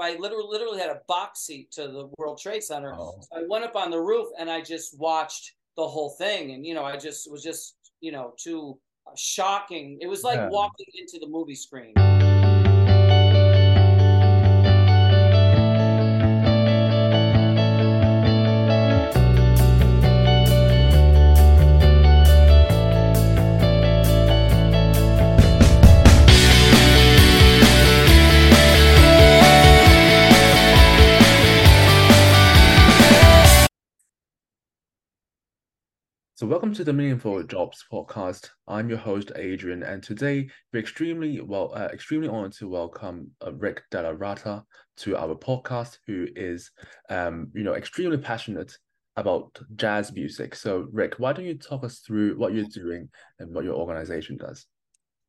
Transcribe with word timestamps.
I 0.00 0.16
literally 0.16 0.46
literally 0.48 0.78
had 0.80 0.90
a 0.90 1.00
box 1.08 1.40
seat 1.40 1.70
to 1.72 1.82
the 1.88 2.10
World 2.18 2.38
Trade 2.40 2.62
Center. 2.62 2.94
Oh. 2.94 3.20
So 3.20 3.40
I 3.40 3.44
went 3.48 3.64
up 3.64 3.76
on 3.76 3.90
the 3.90 4.00
roof 4.00 4.28
and 4.38 4.50
I 4.50 4.60
just 4.60 4.98
watched 4.98 5.52
the 5.76 5.86
whole 5.86 6.10
thing, 6.10 6.52
and 6.52 6.66
you 6.66 6.74
know, 6.74 6.84
I 6.84 6.96
just 6.96 7.30
was 7.30 7.42
just 7.42 7.76
you 8.00 8.12
know 8.12 8.34
too 8.36 8.78
uh, 9.06 9.12
shocking. 9.16 9.98
It 10.00 10.06
was 10.06 10.22
like 10.22 10.38
Yeah. 10.38 10.48
walking 10.48 10.86
into 10.98 11.18
the 11.18 11.28
movie 11.28 11.54
screen. 11.54 11.94
So 36.40 36.46
welcome 36.46 36.72
to 36.72 36.84
the 36.84 36.92
Meaningful 36.94 37.42
Jobs 37.42 37.84
podcast. 37.92 38.48
I'm 38.66 38.88
your 38.88 38.96
host 38.96 39.30
Adrian, 39.36 39.82
and 39.82 40.02
today 40.02 40.48
we're 40.72 40.80
extremely 40.80 41.38
well, 41.42 41.70
uh, 41.74 41.90
extremely 41.92 42.28
honored 42.28 42.52
to 42.52 42.66
welcome 42.66 43.30
uh, 43.46 43.52
Rick 43.52 43.82
DellaRatta 43.92 44.64
to 45.00 45.18
our 45.18 45.34
podcast, 45.34 45.98
who 46.06 46.28
is, 46.34 46.70
um, 47.10 47.50
you 47.54 47.62
know, 47.62 47.74
extremely 47.74 48.16
passionate 48.16 48.74
about 49.16 49.60
jazz 49.76 50.14
music. 50.14 50.54
So, 50.54 50.88
Rick, 50.92 51.16
why 51.18 51.34
don't 51.34 51.44
you 51.44 51.58
talk 51.58 51.84
us 51.84 51.98
through 51.98 52.38
what 52.38 52.54
you're 52.54 52.64
doing 52.72 53.10
and 53.38 53.54
what 53.54 53.64
your 53.64 53.74
organization 53.74 54.38
does? 54.38 54.64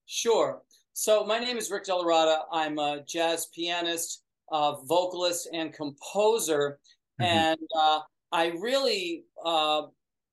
Sure. 0.06 0.62
So 0.94 1.26
my 1.26 1.40
name 1.40 1.58
is 1.58 1.70
Rick 1.70 1.88
DellaRatta. 1.88 2.44
I'm 2.54 2.80
a 2.80 3.04
jazz 3.06 3.48
pianist, 3.54 4.24
uh, 4.50 4.76
vocalist, 4.86 5.50
and 5.52 5.74
composer, 5.74 6.80
Mhm. 7.20 7.26
and 7.26 7.60
uh, 7.78 8.00
I 8.32 8.54
really 8.62 9.26
uh, 9.44 9.88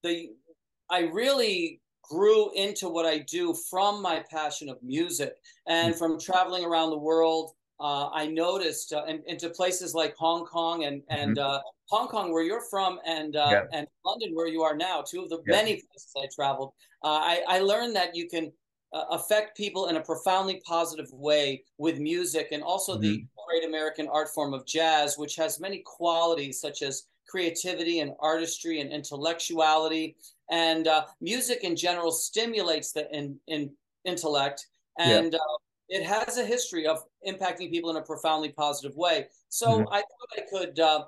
the 0.05 0.31
I 0.91 1.01
really 1.01 1.81
grew 2.03 2.53
into 2.55 2.89
what 2.89 3.05
I 3.07 3.19
do 3.19 3.55
from 3.71 4.01
my 4.01 4.25
passion 4.31 4.69
of 4.69 4.83
music 4.83 5.35
and 5.67 5.95
from 5.95 6.19
traveling 6.19 6.65
around 6.65 6.91
the 6.91 6.99
world. 6.99 7.53
Uh, 7.81 8.09
I 8.11 8.27
noticed 8.27 8.93
uh, 8.93 9.05
and 9.07 9.23
into 9.27 9.51
places 9.51 9.95
like 9.95 10.17
Hong 10.17 10.45
Kong 10.47 10.85
and 10.85 11.03
and 11.11 11.39
uh, 11.39 11.61
Hong 11.87 12.09
Kong, 12.09 12.33
where 12.33 12.43
you're 12.43 12.65
from, 12.69 12.99
and 13.07 13.37
uh, 13.37 13.51
Yeah. 13.51 13.63
and 13.73 13.87
London, 14.05 14.35
where 14.35 14.49
you 14.49 14.63
are 14.63 14.77
now, 14.77 15.03
two 15.03 15.23
of 15.23 15.29
the 15.29 15.43
Yeah. 15.47 15.57
many 15.57 15.75
places 15.75 16.13
I 16.17 16.27
traveled. 16.35 16.73
Uh, 17.05 17.21
I 17.23 17.45
I 17.47 17.59
learned 17.61 17.95
that 17.95 18.17
you 18.17 18.29
can 18.29 18.53
uh, 18.93 19.05
affect 19.11 19.57
people 19.57 19.87
in 19.89 19.97
a 19.97 20.01
profoundly 20.03 20.61
positive 20.65 21.13
way 21.13 21.63
with 21.77 21.99
music 21.99 22.49
and 22.51 22.63
also 22.65 22.99
the 22.99 23.25
great 23.47 23.65
American 23.65 24.09
art 24.09 24.29
form 24.31 24.55
of 24.55 24.67
jazz, 24.67 25.17
which 25.17 25.37
has 25.37 25.61
many 25.61 25.83
qualities 25.85 26.61
such 26.61 26.83
as 26.83 27.05
creativity 27.29 28.01
and 28.01 28.13
artistry 28.19 28.81
and 28.81 28.91
intellectuality. 28.93 30.17
And 30.51 30.89
uh, 30.89 31.07
music 31.21 31.65
in 31.65 31.77
general 31.77 32.11
stimulates 32.11 32.93
the 32.93 33.11
in, 33.15 33.39
in 33.47 33.71
intellect 34.05 34.67
and 34.99 35.35
uh, 35.35 35.39
it 35.89 36.03
has 36.05 36.39
a 36.39 36.45
history 36.45 36.87
of 36.87 36.99
impacting 37.27 37.71
people 37.71 37.91
in 37.91 37.97
a 37.97 38.03
profoundly 38.03 38.51
positive 38.51 38.97
way. 38.97 39.27
So 39.49 39.81
Mhm. 39.81 39.87
I 39.91 40.01
thought 40.01 40.31
I 40.37 40.41
could 40.51 40.81
uh, 40.81 41.07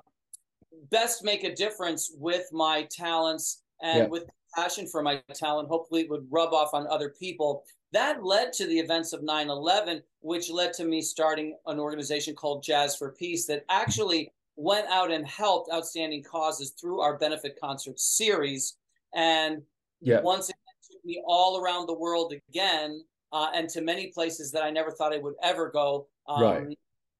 best 0.89 1.23
make 1.23 1.43
a 1.43 1.53
difference 1.53 2.11
with 2.17 2.51
my 2.51 2.83
talents 2.83 3.63
and 3.81 4.03
Yeah. 4.03 4.07
with 4.07 4.29
passion 4.55 4.87
for 4.87 5.01
my 5.01 5.21
talent. 5.33 5.69
Hopefully, 5.69 6.01
it 6.01 6.09
would 6.09 6.27
rub 6.31 6.53
off 6.53 6.73
on 6.73 6.87
other 6.87 7.09
people. 7.09 7.63
That 7.91 8.23
led 8.23 8.53
to 8.53 8.65
the 8.67 8.79
events 8.79 9.13
of 9.13 9.23
9 9.23 9.49
11, 9.49 10.03
which 10.21 10.49
led 10.49 10.73
to 10.73 10.85
me 10.85 11.01
starting 11.01 11.57
an 11.65 11.79
organization 11.79 12.35
called 12.35 12.63
Jazz 12.63 12.95
for 12.95 13.11
Peace 13.11 13.45
that 13.47 13.65
actually 13.69 14.33
went 14.55 14.87
out 14.87 15.11
and 15.11 15.25
helped 15.27 15.71
outstanding 15.71 16.23
causes 16.23 16.71
through 16.71 17.01
our 17.01 17.17
benefit 17.17 17.57
concert 17.59 17.99
series. 17.99 18.77
And 19.13 19.61
Yeah. 20.01 20.21
once 20.21 20.49
again, 20.49 20.57
took 20.91 21.03
me 21.05 21.21
all 21.25 21.59
around 21.61 21.87
the 21.87 21.93
world 21.97 22.33
again 22.49 23.03
uh, 23.31 23.49
and 23.53 23.69
to 23.69 23.81
many 23.81 24.07
places 24.07 24.51
that 24.51 24.63
I 24.63 24.71
never 24.71 24.91
thought 24.91 25.13
I 25.13 25.17
would 25.19 25.35
ever 25.43 25.69
go. 25.69 26.07
Um, 26.27 26.41
Right. 26.41 26.77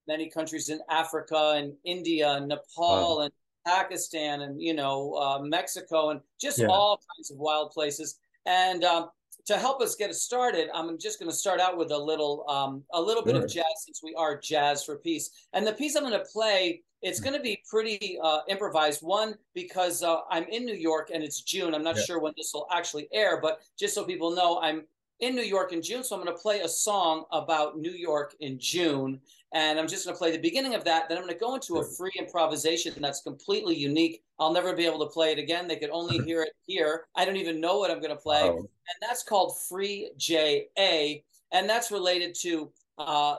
Many 0.07 0.30
countries 0.30 0.69
in 0.69 0.80
Africa 0.90 1.53
and 1.56 1.74
India 1.85 2.31
and 2.34 2.47
Nepal 2.47 3.22
and 3.22 3.31
Pakistan 3.66 4.41
and 4.41 4.59
you 4.62 4.74
know 4.74 5.13
uh, 5.13 5.40
Mexico 5.40 6.09
and 6.09 6.22
just 6.40 6.59
Yeah. 6.59 6.68
all 6.68 7.00
kinds 7.16 7.31
of 7.31 7.38
wild 7.38 7.72
places. 7.72 8.19
And 8.46 8.84
um, 8.84 9.09
to 9.46 9.57
help 9.57 9.81
us 9.81 9.96
get 9.96 10.13
started, 10.16 10.69
I'm 10.74 10.97
just 10.97 11.19
going 11.19 11.29
to 11.29 11.35
start 11.35 11.59
out 11.59 11.78
with 11.78 11.91
a 11.91 11.97
little 11.97 12.46
um, 12.50 12.84
a 12.94 13.02
little 13.02 13.24
bit 13.24 13.35
of 13.35 13.50
jazz 13.50 13.66
since 13.85 14.02
we 14.03 14.13
are 14.16 14.38
jazz 14.38 14.84
for 14.84 14.97
peace. 14.97 15.47
And 15.53 15.66
the 15.66 15.74
piece 15.74 15.96
I'm 15.96 16.03
going 16.03 16.13
to 16.13 16.25
play, 16.31 16.84
it's 17.02 17.19
Mm. 17.19 17.24
going 17.24 17.35
to 17.38 17.41
be 17.41 17.63
pretty 17.69 18.19
uh, 18.24 18.41
improvised. 18.47 19.01
One 19.01 19.35
because 19.53 20.03
uh, 20.03 20.18
I'm 20.30 20.44
in 20.46 20.66
New 20.66 20.75
York 20.75 21.09
and 21.13 21.24
it's 21.24 21.41
June. 21.41 21.74
I'm 21.74 21.84
not 21.84 21.97
Yeah. 21.97 22.03
sure 22.03 22.19
when 22.19 22.34
this 22.38 22.51
will 22.53 22.68
actually 22.72 23.07
air, 23.12 23.40
but 23.41 23.62
just 23.78 23.96
so 23.96 24.03
people 24.03 24.31
know, 24.31 24.59
I'm 24.62 24.85
in 25.19 25.35
New 25.35 25.44
York 25.44 25.72
in 25.74 25.81
June. 25.81 26.03
So 26.03 26.16
I'm 26.16 26.24
going 26.24 26.35
to 26.35 26.41
play 26.41 26.62
a 26.62 26.68
song 26.68 27.25
about 27.31 27.78
New 27.78 27.91
York 27.91 28.35
in 28.40 28.59
June. 28.59 29.19
And 29.53 29.78
I'm 29.79 29.88
just 29.88 30.06
going 30.06 30.16
to 30.16 30.17
play 30.17 30.31
the 30.31 30.38
beginning 30.38 30.75
of 30.75 30.84
that. 30.85 31.09
Then 31.09 31.17
I'm 31.17 31.25
going 31.25 31.34
to 31.34 31.39
go 31.39 31.56
into 31.56 31.79
a 31.79 31.84
free 31.84 32.12
improvisation 32.17 32.94
that's 33.01 33.22
completely 33.22 33.75
unique. 33.75 34.23
I'll 34.39 34.53
never 34.53 34.73
be 34.73 34.85
able 34.85 35.00
to 35.00 35.12
play 35.12 35.34
it 35.34 35.39
again. 35.39 35.67
They 35.67 35.75
could 35.75 35.89
only 35.89 36.17
hear 36.25 36.41
it 36.44 36.53
here. 36.66 37.06
I 37.16 37.25
don't 37.25 37.35
even 37.35 37.59
know 37.59 37.78
what 37.78 37.91
I'm 37.91 38.00
going 38.00 38.16
to 38.16 38.22
play. 38.22 38.44
Wow. 38.50 38.57
And 38.59 38.97
that's 39.01 39.23
called 39.23 39.57
Free 39.67 40.12
JA. 40.17 41.22
And 41.51 41.69
that's 41.69 41.91
related 41.91 42.34
to 42.41 42.72
uh, 42.97 43.35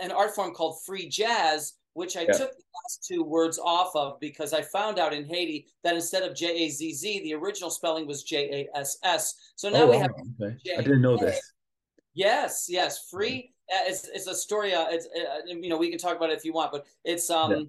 an 0.00 0.10
art 0.10 0.34
form 0.34 0.54
called 0.54 0.82
Free 0.86 1.06
Jazz, 1.08 1.74
which 1.92 2.16
I 2.16 2.22
Yeah. 2.22 2.32
took 2.32 2.52
the 2.56 2.62
last 2.84 3.04
two 3.06 3.22
words 3.22 3.58
off 3.58 3.94
of 3.94 4.18
because 4.20 4.54
I 4.54 4.62
found 4.62 4.98
out 4.98 5.12
in 5.12 5.26
Haiti 5.26 5.66
that 5.84 5.94
instead 5.94 6.22
of 6.22 6.34
J 6.34 6.64
A 6.64 6.68
Z 6.70 6.94
Z, 6.94 7.20
the 7.24 7.34
original 7.34 7.68
spelling 7.68 8.06
was 8.06 8.22
J 8.22 8.66
A 8.74 8.78
S 8.78 8.96
S. 9.02 9.34
So 9.56 9.68
now 9.68 9.82
Oh, 9.82 9.90
we 9.90 9.96
wow. 9.96 10.02
have 10.02 10.12
Okay. 10.40 10.56
I 10.78 10.80
didn't 10.82 11.02
know 11.02 11.18
this. 11.18 11.52
Yes, 12.14 12.66
yes, 12.70 13.08
free. 13.10 13.52
Uh, 13.72 13.78
it's 13.86 14.08
it's 14.08 14.26
a 14.26 14.34
story. 14.34 14.74
Uh, 14.74 14.86
it's 14.90 15.06
uh, 15.06 15.38
you 15.46 15.68
know 15.68 15.76
we 15.78 15.88
can 15.90 15.98
talk 15.98 16.16
about 16.16 16.30
it 16.30 16.36
if 16.36 16.44
you 16.44 16.52
want, 16.52 16.72
but 16.72 16.86
it's 17.04 17.30
um 17.30 17.50
Yeah. 17.52 17.62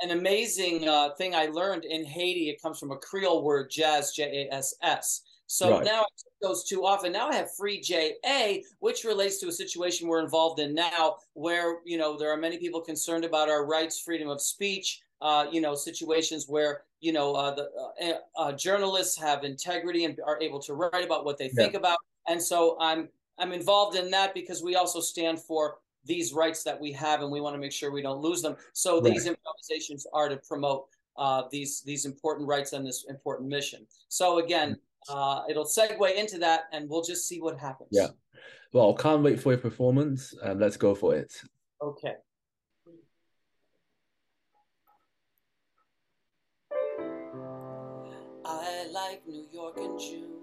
an 0.00 0.10
amazing 0.10 0.88
uh, 0.88 1.10
thing 1.14 1.34
I 1.34 1.46
learned 1.46 1.84
in 1.84 2.04
Haiti. 2.04 2.50
It 2.50 2.60
comes 2.60 2.78
from 2.78 2.90
a 2.90 2.96
Creole 2.96 3.44
word, 3.44 3.70
jazz, 3.70 4.12
J 4.12 4.48
A 4.50 4.54
S 4.54 4.74
S. 4.82 5.22
So 5.46 5.68
Right. 5.68 5.84
now 5.84 6.00
I 6.00 6.06
took 6.18 6.32
those 6.42 6.64
two 6.64 6.84
off, 6.84 7.04
and 7.04 7.12
now 7.12 7.28
I 7.28 7.34
have 7.36 7.54
free 7.54 7.80
J 7.80 8.14
A, 8.26 8.64
which 8.80 9.04
relates 9.04 9.38
to 9.40 9.48
a 9.48 9.52
situation 9.52 10.08
we're 10.08 10.22
involved 10.24 10.58
in 10.58 10.74
now, 10.74 11.16
where 11.34 11.78
you 11.84 11.98
know 11.98 12.18
there 12.18 12.30
are 12.32 12.36
many 12.36 12.58
people 12.58 12.80
concerned 12.80 13.24
about 13.24 13.48
our 13.48 13.66
rights, 13.66 14.00
freedom 14.00 14.28
of 14.28 14.40
speech. 14.40 15.02
Uh, 15.20 15.46
you 15.50 15.60
know, 15.60 15.74
situations 15.74 16.46
where 16.48 16.82
you 17.00 17.12
know 17.12 17.34
uh, 17.34 17.54
the 17.54 17.70
uh, 18.02 18.40
uh, 18.42 18.52
journalists 18.52 19.16
have 19.16 19.44
integrity 19.44 20.04
and 20.04 20.18
are 20.26 20.40
able 20.42 20.58
to 20.60 20.74
write 20.74 21.04
about 21.04 21.24
what 21.24 21.38
they 21.38 21.48
Yeah. 21.48 21.64
think 21.64 21.74
about, 21.74 21.98
and 22.26 22.42
so 22.42 22.76
I'm 22.80 23.08
I'm 23.38 23.52
involved 23.52 23.96
in 23.96 24.10
that 24.10 24.34
because 24.34 24.62
we 24.62 24.76
also 24.76 25.00
stand 25.00 25.40
for 25.40 25.78
these 26.04 26.32
rights 26.32 26.62
that 26.64 26.78
we 26.78 26.92
have, 26.92 27.22
and 27.22 27.30
we 27.30 27.40
want 27.40 27.54
to 27.54 27.58
make 27.60 27.72
sure 27.72 27.90
we 27.90 28.02
don't 28.02 28.20
lose 28.20 28.42
them. 28.42 28.56
So 28.72 29.00
Right. 29.00 29.12
these 29.12 29.26
improvisations 29.26 30.06
are 30.12 30.28
to 30.28 30.36
promote 30.36 30.88
uh, 31.16 31.44
these 31.50 31.80
these 31.82 32.04
important 32.06 32.48
rights 32.48 32.72
and 32.72 32.86
this 32.86 33.04
important 33.08 33.48
mission. 33.48 33.86
So 34.08 34.38
again, 34.38 34.78
uh, 35.08 35.42
it'll 35.48 35.64
segue 35.64 36.14
into 36.14 36.38
that, 36.38 36.64
and 36.72 36.88
we'll 36.88 37.02
just 37.02 37.26
see 37.28 37.40
what 37.40 37.58
happens. 37.58 37.88
Yeah. 37.92 38.08
Well, 38.72 38.94
can't 38.94 39.22
wait 39.22 39.40
for 39.40 39.52
your 39.52 39.60
performance. 39.60 40.34
Um, 40.42 40.58
let's 40.58 40.76
go 40.76 40.94
for 40.94 41.14
it. 41.14 41.32
Okay. 41.80 42.16
I 48.44 48.86
like 48.92 49.26
New 49.26 49.46
York 49.52 49.78
in 49.78 49.98
June. 49.98 50.33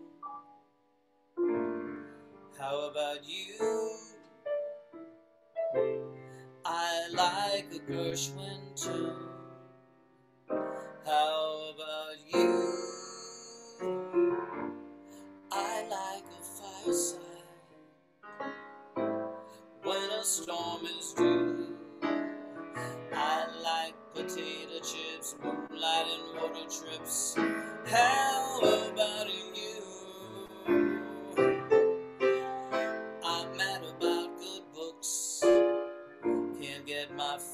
How 2.62 2.92
about 2.92 3.26
you? 3.26 3.98
I 6.64 7.08
like 7.12 7.66
a 7.74 7.92
Gershwin 7.92 8.80
tune. 8.80 9.30
How 11.04 11.74
about 11.74 12.18
you? 12.32 12.74
I 15.52 15.88
like 15.90 16.24
a 16.30 16.44
fireside 16.86 17.20
when 19.82 20.12
a 20.12 20.24
storm 20.24 20.86
is 20.86 21.14
due. 21.14 21.76
I 23.12 23.48
like 23.64 23.96
potato 24.14 24.80
chips, 24.84 25.36
moonlight 25.44 26.06
and 26.14 26.36
road 26.36 26.70
trips. 26.70 27.36
How 27.88 28.51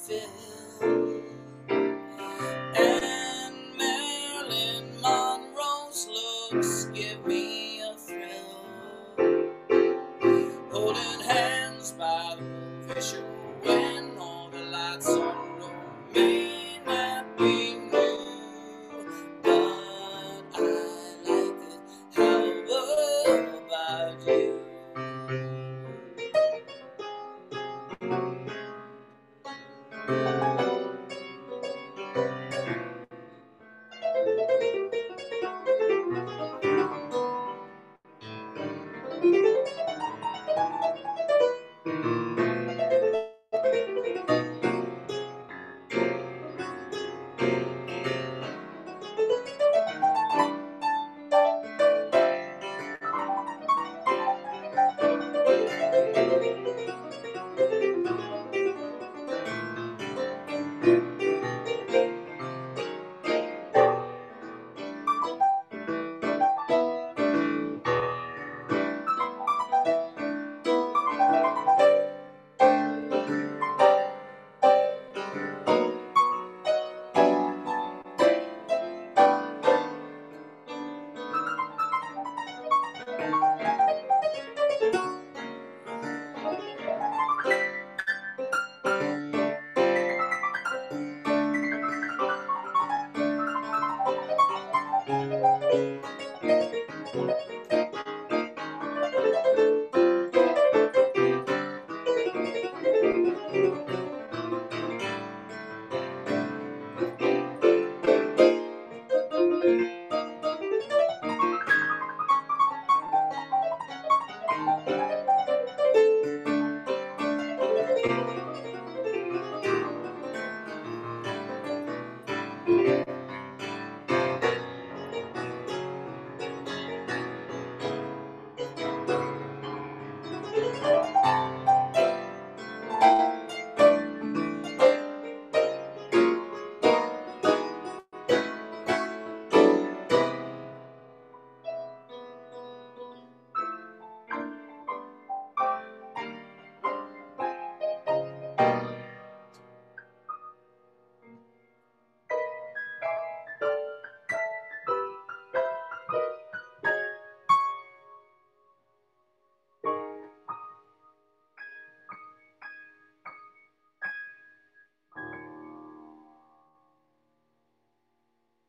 get 0.08 0.47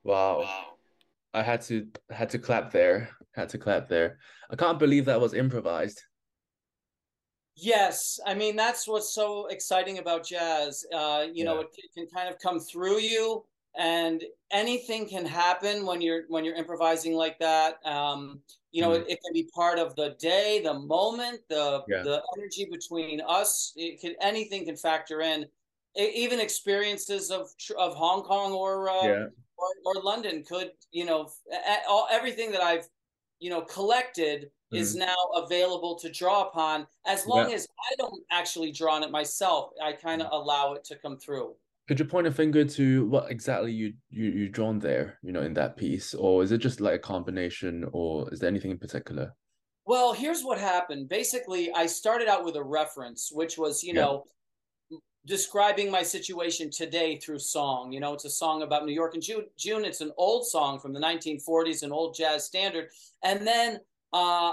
Wow. 0.09 0.49
I 1.35 1.43
had 1.43 1.61
to 1.63 1.87
had 2.11 2.31
to 2.31 2.39
clap 2.39 2.73
there. 2.73 3.11
Had 3.35 3.51
to 3.51 3.59
clap 3.59 3.89
there. 3.89 4.19
I 4.51 4.57
can't 4.57 4.79
believe 4.79 5.05
that 5.05 5.21
was 5.21 5.35
improvised. 5.35 6.01
Yes, 7.55 8.19
I 8.25 8.33
mean 8.33 8.57
that's 8.57 8.89
what's 8.89 9.15
so 9.15 9.47
exciting 9.49 9.99
about 9.99 10.27
jazz. 10.27 10.87
Uh, 10.95 11.27
you 11.27 11.45
yeah. 11.45 11.45
know, 11.45 11.61
it, 11.61 11.69
it, 11.77 11.91
can 11.95 12.07
kind 12.15 12.33
of 12.33 12.41
come 12.41 12.59
through 12.59 13.01
you, 13.01 13.45
and 13.77 14.25
anything 14.51 15.07
can 15.07 15.27
happen 15.27 15.85
when 15.85 16.01
you're 16.01 16.23
when 16.29 16.43
you're 16.43 16.57
improvising 16.57 17.13
like 17.13 17.39
that. 17.41 17.85
Um, 17.85 18.41
you 18.73 18.81
know, 18.81 18.91
mm. 18.91 19.03
it, 19.03 19.11
it, 19.11 19.19
can 19.23 19.35
be 19.35 19.47
part 19.55 19.79
of 19.79 19.95
the 19.97 20.17
day, 20.19 20.63
the 20.65 20.75
moment, 20.75 21.41
the 21.51 21.83
yeah. 21.87 22.03
the 22.03 22.23
energy 22.39 22.67
between 22.71 23.21
us. 23.29 23.75
It 23.77 24.01
can 24.01 24.15
anything 24.23 24.65
can 24.65 24.77
factor 24.77 25.21
in. 25.21 25.45
It, 25.95 26.15
even 26.15 26.41
experiences 26.41 27.31
of 27.31 27.51
of 27.77 27.95
Hong 27.95 28.23
Kong 28.23 28.53
or 28.53 28.89
uh, 28.89 29.05
yeah 29.05 29.27
or, 29.59 29.69
or 29.85 30.03
London 30.03 30.45
could, 30.49 30.71
you 30.93 31.05
know, 31.05 31.29
all, 31.89 32.07
everything 32.11 32.53
that 32.53 32.63
I've, 32.63 32.89
you 33.41 33.51
know, 33.51 33.63
collected 33.63 34.43
mm-hmm. 34.43 34.77
is 34.77 34.95
now 34.95 35.17
available 35.35 35.99
to 36.01 36.11
draw 36.11 36.49
upon. 36.49 36.87
As 37.07 37.27
long 37.27 37.51
yeah. 37.51 37.57
as 37.57 37.69
I 37.91 37.95
don't 37.99 38.23
actually 38.31 38.73
draw 38.73 38.95
on 38.95 39.03
it 39.03 39.11
myself, 39.11 39.71
I 39.83 39.93
kind 39.93 40.23
of 40.23 40.29
mm. 40.29 40.35
allow 40.35 40.75
it 40.75 40.85
to 40.85 40.97
come 40.97 41.19
through. 41.19 41.55
Could 41.89 41.99
you 41.99 42.05
point 42.05 42.27
a 42.27 42.31
finger 42.31 42.65
to 42.65 43.07
what 43.07 43.31
exactly 43.31 43.73
you 43.73 43.95
you 44.11 44.27
you 44.31 44.49
drawn 44.51 44.79
there, 44.79 45.19
you 45.23 45.33
know, 45.33 45.41
in 45.41 45.55
that 45.55 45.79
piece, 45.79 46.13
or 46.13 46.43
is 46.43 46.53
it 46.53 46.59
just 46.59 46.83
like 46.83 46.95
a 46.95 46.99
combination, 46.99 47.87
or 47.93 48.31
is 48.31 48.41
there 48.41 48.49
anything 48.49 48.71
in 48.71 48.79
particular? 48.79 49.35
Well, 49.87 50.13
here's 50.13 50.43
what 50.43 50.59
happened. 50.59 51.09
Basically, 51.09 51.73
I 51.73 51.87
started 51.87 52.29
out 52.29 52.45
with 52.45 52.57
a 52.57 52.63
reference, 52.63 53.31
which 53.33 53.57
was, 53.57 53.83
you 53.83 53.95
yeah. 53.95 54.03
know, 54.03 54.25
describing 55.29 55.91
my 55.91 56.03
situation 56.03 56.71
today 56.71 57.19
through 57.19 57.39
song. 57.39 57.93
You 57.93 58.01
know, 58.01 58.15
it's 58.15 58.25
a 58.25 58.31
song 58.31 58.63
about 58.63 58.87
New 58.87 58.95
York 58.95 59.15
in 59.15 59.21
June. 59.21 59.45
June. 59.59 59.85
It's 59.85 60.01
an 60.01 60.11
old 60.17 60.47
song 60.47 60.79
from 60.81 60.95
the 60.95 61.01
1940s, 61.01 61.83
an 61.83 61.93
old 61.93 62.15
jazz 62.15 62.47
standard. 62.47 62.89
And 63.23 63.47
then 63.47 63.79
uh, 64.15 64.53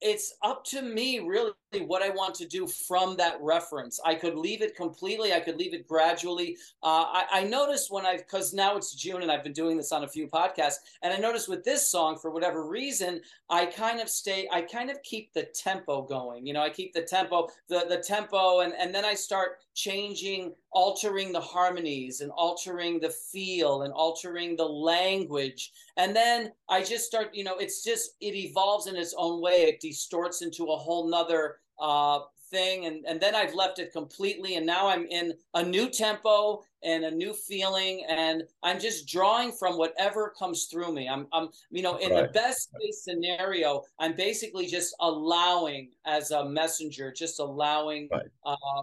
it's 0.00 0.34
up 0.42 0.64
to 0.66 0.80
me 0.80 1.18
really 1.18 1.50
what 1.80 2.02
I 2.02 2.10
want 2.10 2.34
to 2.36 2.46
do 2.46 2.66
from 2.66 3.16
that 3.16 3.38
reference. 3.40 3.98
I 4.04 4.14
could 4.14 4.36
leave 4.36 4.62
it 4.62 4.76
completely. 4.76 5.32
I 5.32 5.40
could 5.40 5.56
leave 5.56 5.74
it 5.74 5.88
gradually. 5.88 6.56
Uh, 6.82 7.04
I, 7.08 7.24
I 7.32 7.44
noticed 7.44 7.90
when 7.90 8.04
I, 8.06 8.18
because 8.18 8.52
now 8.52 8.76
it's 8.76 8.94
June 8.94 9.22
and 9.22 9.30
I've 9.30 9.44
been 9.44 9.52
doing 9.52 9.76
this 9.76 9.92
on 9.92 10.04
a 10.04 10.08
few 10.08 10.28
podcasts, 10.28 10.76
and 11.02 11.12
I 11.12 11.16
noticed 11.16 11.48
with 11.48 11.64
this 11.64 11.90
song, 11.90 12.18
for 12.18 12.30
whatever 12.30 12.68
reason, 12.68 13.20
I 13.48 13.66
kind 13.66 14.00
of 14.00 14.08
stay, 14.08 14.48
I 14.52 14.62
kind 14.62 14.90
of 14.90 15.02
keep 15.02 15.32
the 15.32 15.44
tempo 15.54 16.02
going. 16.02 16.46
You 16.46 16.52
know, 16.52 16.62
I 16.62 16.70
keep 16.70 16.92
the 16.92 17.02
tempo, 17.02 17.48
the 17.68 17.86
the 17.88 17.98
tempo, 17.98 18.60
and 18.60 18.74
and 18.74 18.94
then 18.94 19.04
I 19.04 19.14
start 19.14 19.58
changing, 19.74 20.52
altering 20.70 21.32
the 21.32 21.40
harmonies 21.40 22.20
and 22.20 22.30
altering 22.32 23.00
the 23.00 23.10
feel 23.10 23.82
and 23.82 23.92
altering 23.92 24.56
the 24.56 24.64
language, 24.64 25.72
and 25.96 26.14
then 26.14 26.52
I 26.68 26.82
just 26.82 27.06
start. 27.06 27.34
You 27.34 27.44
know, 27.44 27.56
it's 27.56 27.82
just 27.82 28.16
it 28.20 28.34
evolves 28.34 28.86
in 28.86 28.96
its 28.96 29.14
own 29.16 29.40
way. 29.40 29.62
It 29.62 29.80
distorts 29.80 30.42
into 30.42 30.66
a 30.66 30.76
whole 30.76 31.08
nother 31.08 31.56
uh, 31.82 32.20
thing 32.52 32.86
and 32.86 33.04
and 33.06 33.20
then 33.20 33.34
I've 33.34 33.54
left 33.54 33.80
it 33.80 33.92
completely 33.92 34.56
and 34.56 34.64
now 34.64 34.86
I'm 34.86 35.06
in 35.06 35.32
a 35.54 35.62
new 35.62 35.88
tempo 35.88 36.62
and 36.84 37.04
a 37.04 37.10
new 37.10 37.32
feeling 37.32 38.04
and 38.08 38.44
I'm 38.62 38.78
just 38.78 39.08
drawing 39.08 39.50
from 39.52 39.78
whatever 39.78 40.32
comes 40.38 40.66
through 40.66 40.92
me. 40.92 41.08
I'm 41.08 41.26
I'm 41.32 41.48
you 41.70 41.82
know 41.82 41.96
in 41.96 42.12
right. 42.12 42.26
the 42.26 42.28
best 42.28 42.70
case 42.80 43.02
scenario 43.02 43.82
I'm 43.98 44.14
basically 44.14 44.66
just 44.66 44.94
allowing 45.00 45.90
as 46.04 46.30
a 46.30 46.44
messenger 46.44 47.10
just 47.10 47.40
allowing 47.40 48.08
right. 48.12 48.26
uh, 48.44 48.82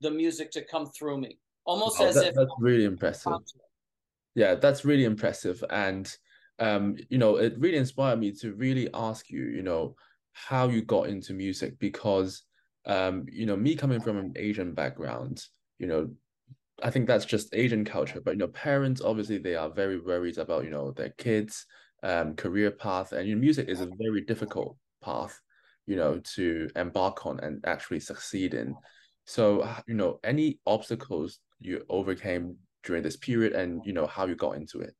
the 0.00 0.10
music 0.10 0.50
to 0.52 0.62
come 0.64 0.86
through 0.86 1.18
me 1.18 1.38
almost 1.64 2.00
oh, 2.00 2.06
as 2.06 2.14
that, 2.14 2.28
if 2.28 2.34
that's 2.34 2.50
really 2.58 2.84
impressive. 2.84 3.32
Yeah, 4.34 4.54
that's 4.54 4.84
really 4.84 5.04
impressive 5.04 5.62
and 5.70 6.10
um 6.60 6.96
you 7.08 7.18
know 7.18 7.36
it 7.36 7.54
really 7.58 7.76
inspired 7.76 8.18
me 8.18 8.32
to 8.32 8.52
really 8.54 8.88
ask 8.92 9.30
you 9.30 9.44
you 9.44 9.62
know 9.62 9.94
how 10.46 10.68
you 10.68 10.82
got 10.82 11.08
into 11.08 11.32
music 11.32 11.78
because 11.78 12.42
um 12.86 13.26
you 13.30 13.46
know 13.46 13.56
me 13.56 13.74
coming 13.74 14.00
from 14.00 14.16
an 14.18 14.32
asian 14.36 14.72
background 14.72 15.42
you 15.78 15.86
know 15.86 16.08
i 16.82 16.90
think 16.90 17.06
that's 17.06 17.24
just 17.24 17.54
asian 17.54 17.84
culture 17.84 18.20
but 18.24 18.32
you 18.32 18.38
know 18.38 18.48
parents 18.48 19.00
obviously 19.00 19.38
they 19.38 19.54
are 19.56 19.70
very 19.70 20.00
worried 20.00 20.38
about 20.38 20.64
you 20.64 20.70
know 20.70 20.92
their 20.92 21.10
kids 21.18 21.66
um 22.02 22.34
career 22.36 22.70
path 22.70 23.12
and 23.12 23.28
you 23.28 23.34
know, 23.34 23.40
music 23.40 23.68
is 23.68 23.80
a 23.80 23.90
very 23.98 24.22
difficult 24.22 24.76
path 25.02 25.40
you 25.86 25.96
know 25.96 26.20
to 26.20 26.68
embark 26.76 27.26
on 27.26 27.40
and 27.40 27.64
actually 27.66 27.98
succeed 27.98 28.54
in. 28.54 28.76
So 29.24 29.68
you 29.86 29.94
know 29.94 30.20
any 30.22 30.60
obstacles 30.66 31.40
you 31.60 31.84
overcame 31.88 32.56
during 32.84 33.02
this 33.02 33.16
period 33.16 33.54
and 33.54 33.82
you 33.84 33.92
know 33.92 34.06
how 34.06 34.26
you 34.26 34.36
got 34.36 34.56
into 34.56 34.80
it 34.80 34.94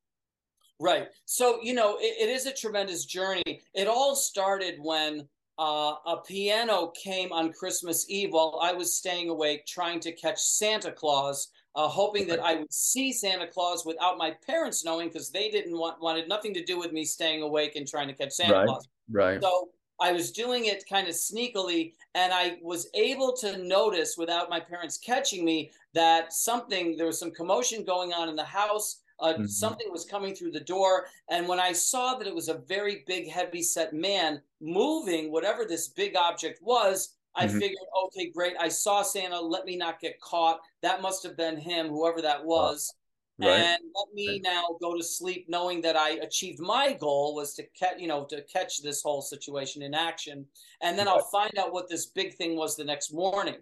Right. 0.80 1.08
So, 1.24 1.58
you 1.62 1.74
know, 1.74 1.96
it, 1.98 2.28
it 2.28 2.30
is 2.30 2.46
a 2.46 2.52
tremendous 2.52 3.04
journey. 3.04 3.62
It 3.74 3.88
all 3.88 4.14
started 4.14 4.76
when 4.78 5.28
uh, 5.58 5.94
a 6.06 6.18
piano 6.24 6.92
came 7.02 7.32
on 7.32 7.52
Christmas 7.52 8.08
Eve 8.08 8.32
while 8.32 8.60
I 8.62 8.72
was 8.72 8.94
staying 8.94 9.28
awake 9.28 9.66
trying 9.66 9.98
to 10.00 10.12
catch 10.12 10.38
Santa 10.38 10.92
Claus, 10.92 11.48
uh, 11.74 11.88
hoping 11.88 12.28
that 12.28 12.40
I 12.40 12.56
would 12.56 12.72
see 12.72 13.12
Santa 13.12 13.46
Claus 13.46 13.84
without 13.84 14.18
my 14.18 14.34
parents 14.46 14.84
knowing 14.84 15.08
because 15.08 15.30
they 15.30 15.50
didn't 15.50 15.76
want 15.76 16.00
wanted 16.00 16.28
nothing 16.28 16.54
to 16.54 16.64
do 16.64 16.78
with 16.78 16.92
me 16.92 17.04
staying 17.04 17.42
awake 17.42 17.74
and 17.74 17.88
trying 17.88 18.08
to 18.08 18.14
catch 18.14 18.32
Santa 18.32 18.54
right, 18.54 18.66
Claus. 18.66 18.88
Right. 19.10 19.42
So 19.42 19.70
I 20.00 20.12
was 20.12 20.30
doing 20.30 20.66
it 20.66 20.84
kind 20.88 21.08
of 21.08 21.14
sneakily, 21.14 21.92
and 22.14 22.32
I 22.32 22.58
was 22.62 22.88
able 22.94 23.36
to 23.38 23.58
notice 23.58 24.14
without 24.16 24.48
my 24.48 24.60
parents 24.60 24.96
catching 24.96 25.44
me 25.44 25.72
that 25.94 26.32
something 26.32 26.96
there 26.96 27.06
was 27.06 27.18
some 27.18 27.32
commotion 27.32 27.84
going 27.84 28.12
on 28.12 28.28
in 28.28 28.36
the 28.36 28.44
house 28.44 29.00
uh, 29.20 29.34
mm-hmm. 29.34 29.46
Something 29.46 29.90
was 29.90 30.04
coming 30.04 30.34
through 30.34 30.52
the 30.52 30.60
door. 30.60 31.06
And 31.30 31.48
when 31.48 31.60
I 31.60 31.72
saw 31.72 32.14
that 32.14 32.26
it 32.26 32.34
was 32.34 32.48
a 32.48 32.54
very 32.54 33.04
big, 33.06 33.28
heavy 33.28 33.62
set 33.62 33.92
man 33.92 34.40
moving 34.60 35.32
whatever 35.32 35.64
this 35.64 35.88
big 35.88 36.16
object 36.16 36.60
was, 36.62 37.14
I 37.34 37.46
mm-hmm. 37.46 37.58
figured, 37.58 37.78
okay, 38.06 38.30
great. 38.30 38.54
I 38.58 38.68
saw 38.68 39.02
Santa. 39.02 39.40
Let 39.40 39.64
me 39.64 39.76
not 39.76 40.00
get 40.00 40.20
caught. 40.20 40.60
That 40.82 41.02
must 41.02 41.22
have 41.24 41.36
been 41.36 41.56
him, 41.56 41.88
whoever 41.88 42.22
that 42.22 42.44
was. 42.44 42.94
Right. 43.40 43.50
And 43.50 43.78
let 43.94 44.14
me 44.14 44.28
right. 44.28 44.40
now 44.42 44.76
go 44.80 44.96
to 44.96 45.02
sleep 45.02 45.46
knowing 45.48 45.80
that 45.82 45.96
I 45.96 46.10
achieved 46.10 46.58
my 46.58 46.92
goal 46.94 47.36
was 47.36 47.54
to 47.54 47.62
catch, 47.78 48.00
you 48.00 48.08
know, 48.08 48.24
to 48.24 48.42
catch 48.42 48.82
this 48.82 49.00
whole 49.00 49.22
situation 49.22 49.82
in 49.82 49.94
action. 49.94 50.44
And 50.80 50.98
then 50.98 51.06
right. 51.06 51.16
I'll 51.16 51.24
find 51.24 51.56
out 51.56 51.72
what 51.72 51.88
this 51.88 52.06
big 52.06 52.34
thing 52.34 52.56
was 52.56 52.76
the 52.76 52.84
next 52.84 53.12
morning. 53.12 53.56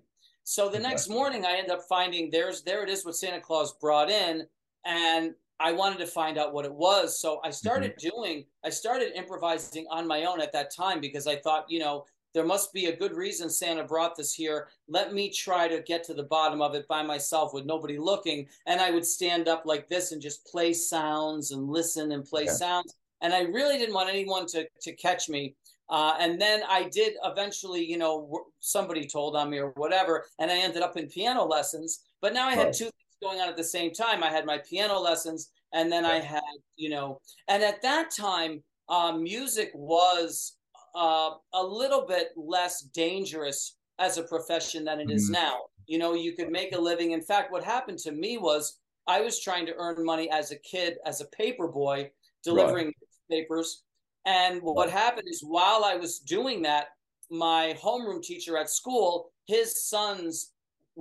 So 0.44 0.70
the 0.70 0.78
next 0.78 1.08
morning 1.10 1.44
I 1.44 1.56
end 1.56 1.70
up 1.70 1.82
finding 1.88 2.30
there's 2.30 2.62
there 2.62 2.84
it 2.84 2.88
is 2.88 3.04
what 3.04 3.16
Santa 3.16 3.40
Claus 3.40 3.72
brought 3.74 4.08
in. 4.08 4.46
And 4.86 5.34
I 5.58 5.72
wanted 5.72 5.98
to 5.98 6.06
find 6.06 6.38
out 6.38 6.52
what 6.52 6.64
it 6.64 6.74
was. 6.74 7.18
So 7.18 7.40
I 7.44 7.50
started 7.50 7.96
mm-hmm. 7.96 8.16
doing, 8.16 8.44
I 8.64 8.70
started 8.70 9.16
improvising 9.16 9.86
on 9.90 10.06
my 10.06 10.24
own 10.24 10.40
at 10.40 10.52
that 10.52 10.74
time 10.74 11.00
because 11.00 11.26
I 11.26 11.36
thought, 11.36 11.66
you 11.68 11.78
know, 11.78 12.04
there 12.34 12.44
must 12.44 12.74
be 12.74 12.86
a 12.86 12.96
good 12.96 13.14
reason 13.14 13.48
Santa 13.48 13.82
brought 13.82 14.14
this 14.14 14.34
here. 14.34 14.68
Let 14.88 15.14
me 15.14 15.30
try 15.30 15.68
to 15.68 15.80
get 15.80 16.04
to 16.04 16.14
the 16.14 16.24
bottom 16.24 16.60
of 16.60 16.74
it 16.74 16.86
by 16.86 17.02
myself 17.02 17.54
with 17.54 17.64
nobody 17.64 17.96
looking. 17.96 18.46
And 18.66 18.78
I 18.78 18.90
would 18.90 19.06
stand 19.06 19.48
up 19.48 19.62
like 19.64 19.88
this 19.88 20.12
and 20.12 20.20
just 20.20 20.46
play 20.46 20.74
sounds 20.74 21.52
and 21.52 21.66
listen 21.70 22.12
and 22.12 22.26
play 22.26 22.46
sounds. 22.46 22.94
And 23.22 23.32
I 23.32 23.42
really 23.42 23.78
didn't 23.78 23.94
want 23.94 24.10
anyone 24.10 24.44
to, 24.48 24.68
to 24.82 24.92
catch 24.92 25.30
me. 25.30 25.54
Uh, 25.88 26.14
and 26.18 26.38
then 26.38 26.62
I 26.68 26.90
did 26.90 27.14
eventually, 27.24 27.82
you 27.82 27.96
know, 27.96 28.46
somebody 28.60 29.06
told 29.06 29.34
on 29.34 29.48
me 29.48 29.58
or 29.58 29.70
whatever, 29.76 30.26
and 30.38 30.50
I 30.50 30.58
ended 30.58 30.82
up 30.82 30.96
in 30.98 31.06
piano 31.06 31.44
lessons. 31.44 32.04
But 32.20 32.34
now 32.34 32.48
I 32.48 32.54
had 32.54 32.74
two 32.74 32.90
going 33.22 33.40
on 33.40 33.48
at 33.48 33.56
the 33.56 33.64
same 33.64 33.92
time. 33.92 34.22
I 34.22 34.30
had 34.30 34.46
my 34.46 34.58
piano 34.58 34.98
lessons, 34.98 35.50
and 35.72 35.90
then 35.90 36.04
I 36.04 36.18
had, 36.18 36.42
you 36.76 36.90
know, 36.90 37.20
and 37.48 37.62
at 37.62 37.82
that 37.82 38.10
time, 38.10 38.62
uh, 38.88 39.12
music 39.12 39.70
was 39.74 40.56
uh, 40.94 41.30
a 41.54 41.62
little 41.62 42.06
bit 42.06 42.28
less 42.36 42.82
dangerous 42.82 43.76
as 43.98 44.18
a 44.18 44.22
profession 44.22 44.84
than 44.84 45.00
it 45.00 45.10
is 45.10 45.24
mm-hmm. 45.24 45.44
now. 45.44 45.60
You 45.86 45.98
know, 45.98 46.14
you 46.14 46.32
could 46.32 46.50
make 46.50 46.74
a 46.74 46.80
living. 46.80 47.12
In 47.12 47.22
fact, 47.22 47.52
what 47.52 47.64
happened 47.64 47.98
to 48.00 48.12
me 48.12 48.38
was 48.38 48.78
I 49.06 49.20
was 49.20 49.40
trying 49.40 49.66
to 49.66 49.74
earn 49.76 50.04
money 50.04 50.30
as 50.30 50.50
a 50.50 50.58
kid, 50.58 50.96
as 51.04 51.20
a 51.20 51.26
paper 51.26 51.68
boy, 51.68 52.10
delivering 52.42 52.86
right. 52.86 52.94
papers. 53.30 53.82
And 54.24 54.60
what 54.62 54.90
happened 54.90 55.28
is 55.30 55.42
while 55.42 55.84
I 55.84 55.94
was 55.94 56.18
doing 56.18 56.62
that, 56.62 56.88
my 57.30 57.76
homeroom 57.80 58.22
teacher 58.22 58.56
at 58.56 58.70
school, 58.70 59.30
his 59.46 59.84
sons, 59.88 60.52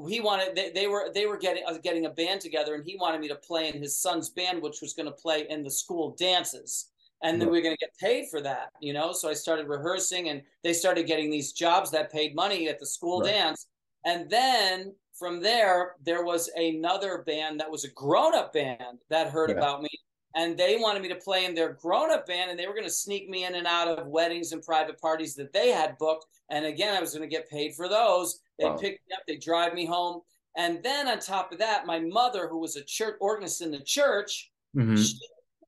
he 0.08 0.20
wanted 0.20 0.56
they, 0.56 0.72
they 0.72 0.88
were 0.88 1.12
they 1.14 1.26
were 1.26 1.38
getting 1.38 1.64
uh, 1.68 1.78
getting 1.84 2.06
a 2.06 2.10
band 2.10 2.42
together, 2.42 2.76
and 2.76 2.84
he 2.86 2.98
wanted 2.98 3.22
me 3.22 3.28
to 3.30 3.36
play 3.36 3.70
in 3.70 3.82
his 3.82 4.00
son's 4.00 4.30
band, 4.30 4.62
which 4.62 4.82
was 4.82 4.94
going 4.94 5.06
to 5.06 5.12
play 5.12 5.46
in 5.50 5.64
the 5.64 5.72
school 5.72 6.16
dances 6.18 6.90
and 7.26 7.42
then 7.42 7.50
we 7.50 7.60
are 7.60 7.62
going 7.62 7.76
to 7.76 7.80
get 7.80 7.98
paid 7.98 8.28
for 8.30 8.42
that 8.42 8.70
you 8.80 8.94
know 8.94 9.12
so 9.12 9.30
i 9.30 9.34
started 9.34 9.68
rehearsing 9.68 10.30
and 10.30 10.42
they 10.64 10.74
started 10.74 11.08
getting 11.08 11.30
these 11.30 11.52
jobs 11.52 11.92
that 11.92 12.12
paid 12.12 12.36
money 12.36 12.68
at 12.68 12.80
the 12.80 12.86
school 12.86 13.22
right. 13.22 13.32
dance 13.32 13.68
and 14.06 14.30
then 14.30 14.94
from 15.18 15.42
there 15.42 15.94
there 16.04 16.24
was 16.24 16.50
another 16.56 17.24
band 17.26 17.60
that 17.60 17.70
was 17.70 17.84
a 17.84 17.92
grown-up 17.92 18.54
band 18.54 19.00
that 19.10 19.30
heard 19.30 19.50
yeah. 19.50 19.56
about 19.56 19.82
me 19.82 19.90
and 20.36 20.58
they 20.58 20.78
wanted 20.78 21.02
me 21.02 21.08
to 21.10 21.16
play 21.16 21.46
in 21.46 21.56
their 21.56 21.74
grown-up 21.74 22.28
band 22.28 22.52
and 22.52 22.60
they 22.60 22.68
were 22.68 22.74
going 22.74 22.84
to 22.84 22.90
sneak 22.90 23.30
me 23.30 23.46
in 23.46 23.56
and 23.56 23.68
out 23.68 23.88
of 23.88 24.08
weddings 24.08 24.52
and 24.52 24.62
private 24.62 25.00
parties 25.00 25.36
that 25.36 25.54
they 25.54 25.70
had 25.70 25.98
booked 25.98 26.26
and 26.50 26.66
again 26.66 26.96
i 26.96 27.02
was 27.02 27.14
going 27.14 27.28
to 27.28 27.36
get 27.36 27.50
paid 27.50 27.74
for 27.74 27.88
those 27.88 28.40
they 28.60 28.66
wow. 28.66 28.78
picked 28.78 29.02
me 29.08 29.16
up 29.16 29.24
they 29.28 29.38
drive 29.38 29.74
me 29.74 29.86
home 29.86 30.22
and 30.58 30.82
then 30.84 31.08
on 31.08 31.20
top 31.20 31.52
of 31.52 31.58
that 31.58 31.86
my 31.86 32.00
mother 32.00 32.48
who 32.48 32.60
was 32.60 32.76
a 32.76 32.84
church 32.84 33.16
organist 33.20 33.62
in 33.62 33.72
the 33.72 33.80
church 33.80 34.52
mm-hmm. 34.76 34.96
she 34.96 35.18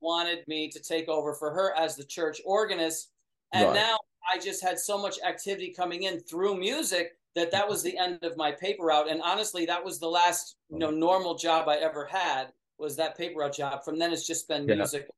wanted 0.00 0.46
me 0.48 0.68
to 0.68 0.80
take 0.80 1.08
over 1.08 1.34
for 1.34 1.50
her 1.52 1.74
as 1.76 1.96
the 1.96 2.04
church 2.04 2.40
organist. 2.44 3.10
And 3.52 3.66
right. 3.66 3.74
now 3.74 3.96
I 4.32 4.38
just 4.38 4.62
had 4.62 4.78
so 4.78 4.98
much 4.98 5.18
activity 5.26 5.72
coming 5.74 6.04
in 6.04 6.20
through 6.20 6.58
music 6.58 7.12
that 7.34 7.50
that 7.52 7.68
was 7.68 7.82
the 7.82 7.96
end 7.96 8.22
of 8.22 8.36
my 8.36 8.52
paper 8.52 8.86
route. 8.86 9.10
And 9.10 9.22
honestly, 9.22 9.66
that 9.66 9.84
was 9.84 9.98
the 9.98 10.08
last 10.08 10.56
you 10.70 10.78
know 10.78 10.90
normal 10.90 11.36
job 11.36 11.68
I 11.68 11.76
ever 11.76 12.04
had 12.04 12.48
was 12.78 12.96
that 12.96 13.16
paper 13.16 13.40
route 13.40 13.54
job. 13.54 13.84
From 13.84 13.98
then, 13.98 14.12
it's 14.12 14.26
just 14.26 14.48
been 14.48 14.68
yeah. 14.68 14.76
music. 14.76 15.08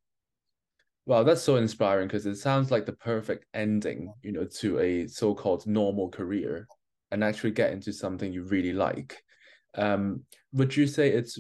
Wow, 1.07 1.23
that's 1.23 1.43
so 1.43 1.57
inspiring 1.57 2.09
because 2.09 2.27
it 2.27 2.37
sounds 2.37 2.71
like 2.71 2.87
the 2.87 2.93
perfect 2.93 3.47
ending, 3.55 4.13
you 4.23 4.33
know, 4.33 4.45
to 4.61 4.79
a 4.79 5.07
so-called 5.09 5.67
normal 5.67 6.09
career, 6.09 6.69
and 7.11 7.25
actually 7.25 7.51
get 7.51 7.73
into 7.73 7.93
something 7.93 8.33
you 8.33 8.45
really 8.45 8.73
like. 8.73 9.23
Um, 9.75 10.23
would 10.53 10.77
you 10.77 10.87
say 10.87 11.11
it's 11.11 11.39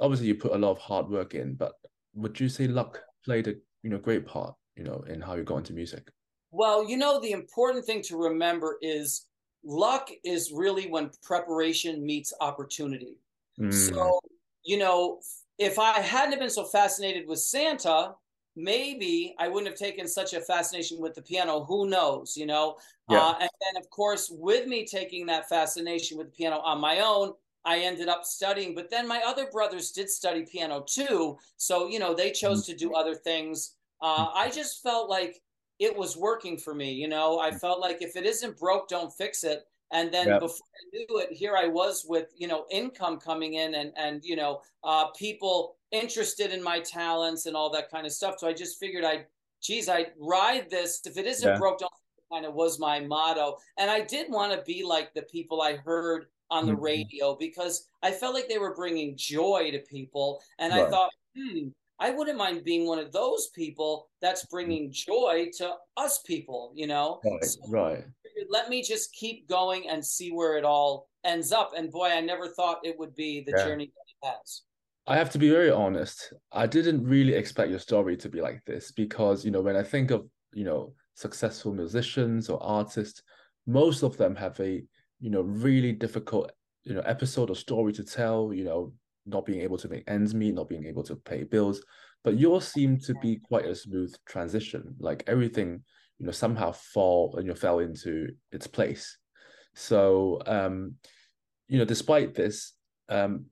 obviously 0.00 0.28
you 0.28 0.34
put 0.34 0.52
a 0.52 0.58
lot 0.58 0.70
of 0.70 0.78
hard 0.78 1.08
work 1.08 1.34
in, 1.34 1.54
but 1.54 1.72
would 2.14 2.38
you 2.38 2.48
say 2.48 2.66
luck 2.66 3.00
played 3.24 3.48
a 3.48 3.54
you 3.82 3.90
know 3.90 3.98
great 3.98 4.26
part 4.26 4.54
you 4.76 4.84
know 4.84 5.04
in 5.08 5.20
how 5.20 5.34
you 5.34 5.42
got 5.42 5.58
into 5.58 5.72
music 5.72 6.10
well 6.50 6.88
you 6.88 6.96
know 6.96 7.20
the 7.20 7.32
important 7.32 7.84
thing 7.84 8.02
to 8.02 8.16
remember 8.16 8.78
is 8.82 9.26
luck 9.64 10.10
is 10.24 10.52
really 10.54 10.88
when 10.88 11.10
preparation 11.22 12.04
meets 12.04 12.32
opportunity 12.40 13.18
mm. 13.58 13.72
so 13.72 14.20
you 14.64 14.78
know 14.78 15.20
if 15.64 15.78
i 15.78 16.00
hadn't 16.00 16.38
been 16.38 16.50
so 16.50 16.64
fascinated 16.64 17.26
with 17.26 17.38
santa 17.38 18.12
maybe 18.54 19.34
i 19.38 19.48
wouldn't 19.48 19.68
have 19.68 19.78
taken 19.78 20.06
such 20.06 20.34
a 20.34 20.40
fascination 20.40 21.00
with 21.00 21.14
the 21.14 21.22
piano 21.22 21.64
who 21.64 21.88
knows 21.88 22.36
you 22.36 22.46
know 22.46 22.76
yeah. 23.08 23.18
uh, 23.18 23.34
and 23.40 23.50
then 23.60 23.82
of 23.82 23.88
course 23.90 24.30
with 24.30 24.66
me 24.66 24.84
taking 24.86 25.26
that 25.26 25.48
fascination 25.48 26.18
with 26.18 26.26
the 26.28 26.32
piano 26.32 26.58
on 26.58 26.80
my 26.80 27.00
own 27.00 27.32
I 27.64 27.78
ended 27.78 28.08
up 28.08 28.24
studying, 28.24 28.74
but 28.74 28.90
then 28.90 29.06
my 29.06 29.22
other 29.24 29.46
brothers 29.50 29.92
did 29.92 30.10
study 30.10 30.44
piano 30.44 30.84
too. 30.86 31.38
So, 31.56 31.88
you 31.88 31.98
know, 31.98 32.14
they 32.14 32.32
chose 32.32 32.62
mm-hmm. 32.62 32.72
to 32.72 32.78
do 32.78 32.94
other 32.94 33.14
things. 33.14 33.76
Uh, 34.00 34.28
I 34.34 34.50
just 34.50 34.82
felt 34.82 35.08
like 35.08 35.40
it 35.78 35.96
was 35.96 36.16
working 36.16 36.56
for 36.58 36.74
me. 36.74 36.92
You 36.92 37.08
know, 37.08 37.38
I 37.38 37.52
felt 37.52 37.80
like 37.80 38.02
if 38.02 38.16
it 38.16 38.26
isn't 38.26 38.58
broke, 38.58 38.88
don't 38.88 39.12
fix 39.12 39.44
it. 39.44 39.64
And 39.92 40.12
then 40.12 40.26
yep. 40.26 40.40
before 40.40 40.66
I 40.74 40.96
knew 40.96 41.18
it, 41.18 41.32
here 41.32 41.56
I 41.56 41.68
was 41.68 42.04
with, 42.08 42.32
you 42.36 42.48
know, 42.48 42.64
income 42.70 43.18
coming 43.18 43.54
in 43.54 43.74
and, 43.74 43.92
and, 43.96 44.24
you 44.24 44.36
know, 44.36 44.62
uh, 44.82 45.08
people 45.10 45.76
interested 45.90 46.50
in 46.50 46.62
my 46.62 46.80
talents 46.80 47.46
and 47.46 47.54
all 47.54 47.70
that 47.70 47.90
kind 47.90 48.06
of 48.06 48.12
stuff. 48.12 48.36
So 48.38 48.48
I 48.48 48.54
just 48.54 48.80
figured 48.80 49.04
I'd, 49.04 49.26
geez, 49.62 49.88
I'd 49.88 50.12
ride 50.18 50.70
this. 50.70 51.02
If 51.04 51.18
it 51.18 51.26
isn't 51.26 51.48
yeah. 51.48 51.58
broke, 51.58 51.78
don't 51.78 51.92
kind 52.32 52.46
of 52.46 52.54
was 52.54 52.78
my 52.78 53.00
motto. 53.00 53.58
And 53.78 53.90
I 53.90 54.00
did 54.00 54.30
want 54.30 54.52
to 54.52 54.62
be 54.62 54.82
like 54.82 55.12
the 55.12 55.22
people 55.22 55.60
I 55.60 55.76
heard 55.76 56.26
on 56.50 56.66
the 56.66 56.72
mm-hmm. 56.72 56.82
radio 56.82 57.36
because 57.38 57.86
I 58.02 58.10
felt 58.10 58.34
like 58.34 58.48
they 58.48 58.58
were 58.58 58.74
bringing 58.74 59.16
joy 59.16 59.70
to 59.72 59.78
people. 59.80 60.40
And 60.58 60.72
right. 60.72 60.86
I 60.86 60.90
thought, 60.90 61.10
hmm, 61.36 61.68
I 61.98 62.10
wouldn't 62.10 62.38
mind 62.38 62.64
being 62.64 62.86
one 62.86 62.98
of 62.98 63.12
those 63.12 63.48
people 63.48 64.08
that's 64.20 64.42
mm-hmm. 64.42 64.56
bringing 64.56 64.92
joy 64.92 65.50
to 65.58 65.74
us 65.96 66.22
people, 66.22 66.72
you 66.74 66.86
know? 66.86 67.20
Right. 67.24 67.44
So 67.44 67.60
right. 67.68 68.04
Let 68.52 68.68
me 68.68 68.82
just 68.82 69.12
keep 69.12 69.48
going 69.48 69.88
and 69.88 70.04
see 70.04 70.30
where 70.30 70.56
it 70.56 70.64
all 70.64 71.08
ends 71.24 71.50
up. 71.52 71.72
And 71.76 71.90
boy, 71.90 72.10
I 72.10 72.20
never 72.20 72.48
thought 72.48 72.78
it 72.84 72.96
would 72.98 73.14
be 73.16 73.42
the 73.44 73.54
yeah. 73.56 73.64
journey 73.64 73.86
that 73.86 74.28
it 74.28 74.34
has. 74.34 74.62
I 75.08 75.16
have 75.16 75.30
to 75.30 75.38
be 75.38 75.50
very 75.50 75.70
honest. 75.70 76.32
I 76.52 76.66
didn't 76.66 77.04
really 77.04 77.34
expect 77.34 77.70
your 77.70 77.80
story 77.80 78.16
to 78.18 78.28
be 78.28 78.40
like 78.40 78.60
this 78.64 78.92
because, 78.92 79.44
you 79.44 79.50
know, 79.50 79.62
when 79.62 79.74
I 79.74 79.82
think 79.82 80.12
of, 80.12 80.28
you 80.52 80.64
know, 80.64 80.94
successful 81.14 81.72
musicians 81.72 82.48
or 82.48 82.62
artists, 82.62 83.22
most 83.66 84.02
of 84.02 84.16
them 84.16 84.36
have 84.36 84.58
a 84.60 84.82
you 85.22 85.30
know 85.30 85.42
really 85.42 85.92
difficult 85.92 86.50
you 86.84 86.94
know 86.94 87.00
episode 87.02 87.48
or 87.48 87.56
story 87.56 87.92
to 87.92 88.04
tell 88.04 88.52
you 88.52 88.64
know 88.64 88.92
not 89.24 89.46
being 89.46 89.60
able 89.60 89.78
to 89.78 89.88
make 89.88 90.02
ends 90.08 90.34
meet 90.34 90.54
not 90.54 90.68
being 90.68 90.84
able 90.84 91.02
to 91.02 91.14
pay 91.14 91.44
bills 91.44 91.80
but 92.24 92.38
yours 92.38 92.66
seemed 92.66 93.00
to 93.02 93.14
be 93.22 93.38
quite 93.48 93.64
a 93.64 93.74
smooth 93.74 94.12
transition 94.26 94.82
like 94.98 95.22
everything 95.28 95.80
you 96.22 96.26
know 96.26 96.32
somehow 96.32 96.72
fall 96.72 97.34
and 97.36 97.46
you 97.46 97.54
fell 97.54 97.80
into 97.80 98.28
its 98.52 98.66
place 98.66 99.18
so 99.74 100.40
um 100.46 100.94
you 101.68 101.78
know 101.78 101.84
despite 101.84 102.34
this 102.34 102.72
um 103.10 103.44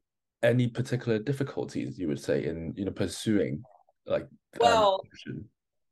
any 0.43 0.69
particular 0.69 1.19
difficulties 1.19 1.99
you 1.99 2.09
would 2.09 2.21
say 2.21 2.47
in 2.47 2.73
you 2.77 2.87
know 2.87 2.93
pursuing 2.93 3.63
like 4.07 4.27
well 4.59 5.03
um, 5.29 5.45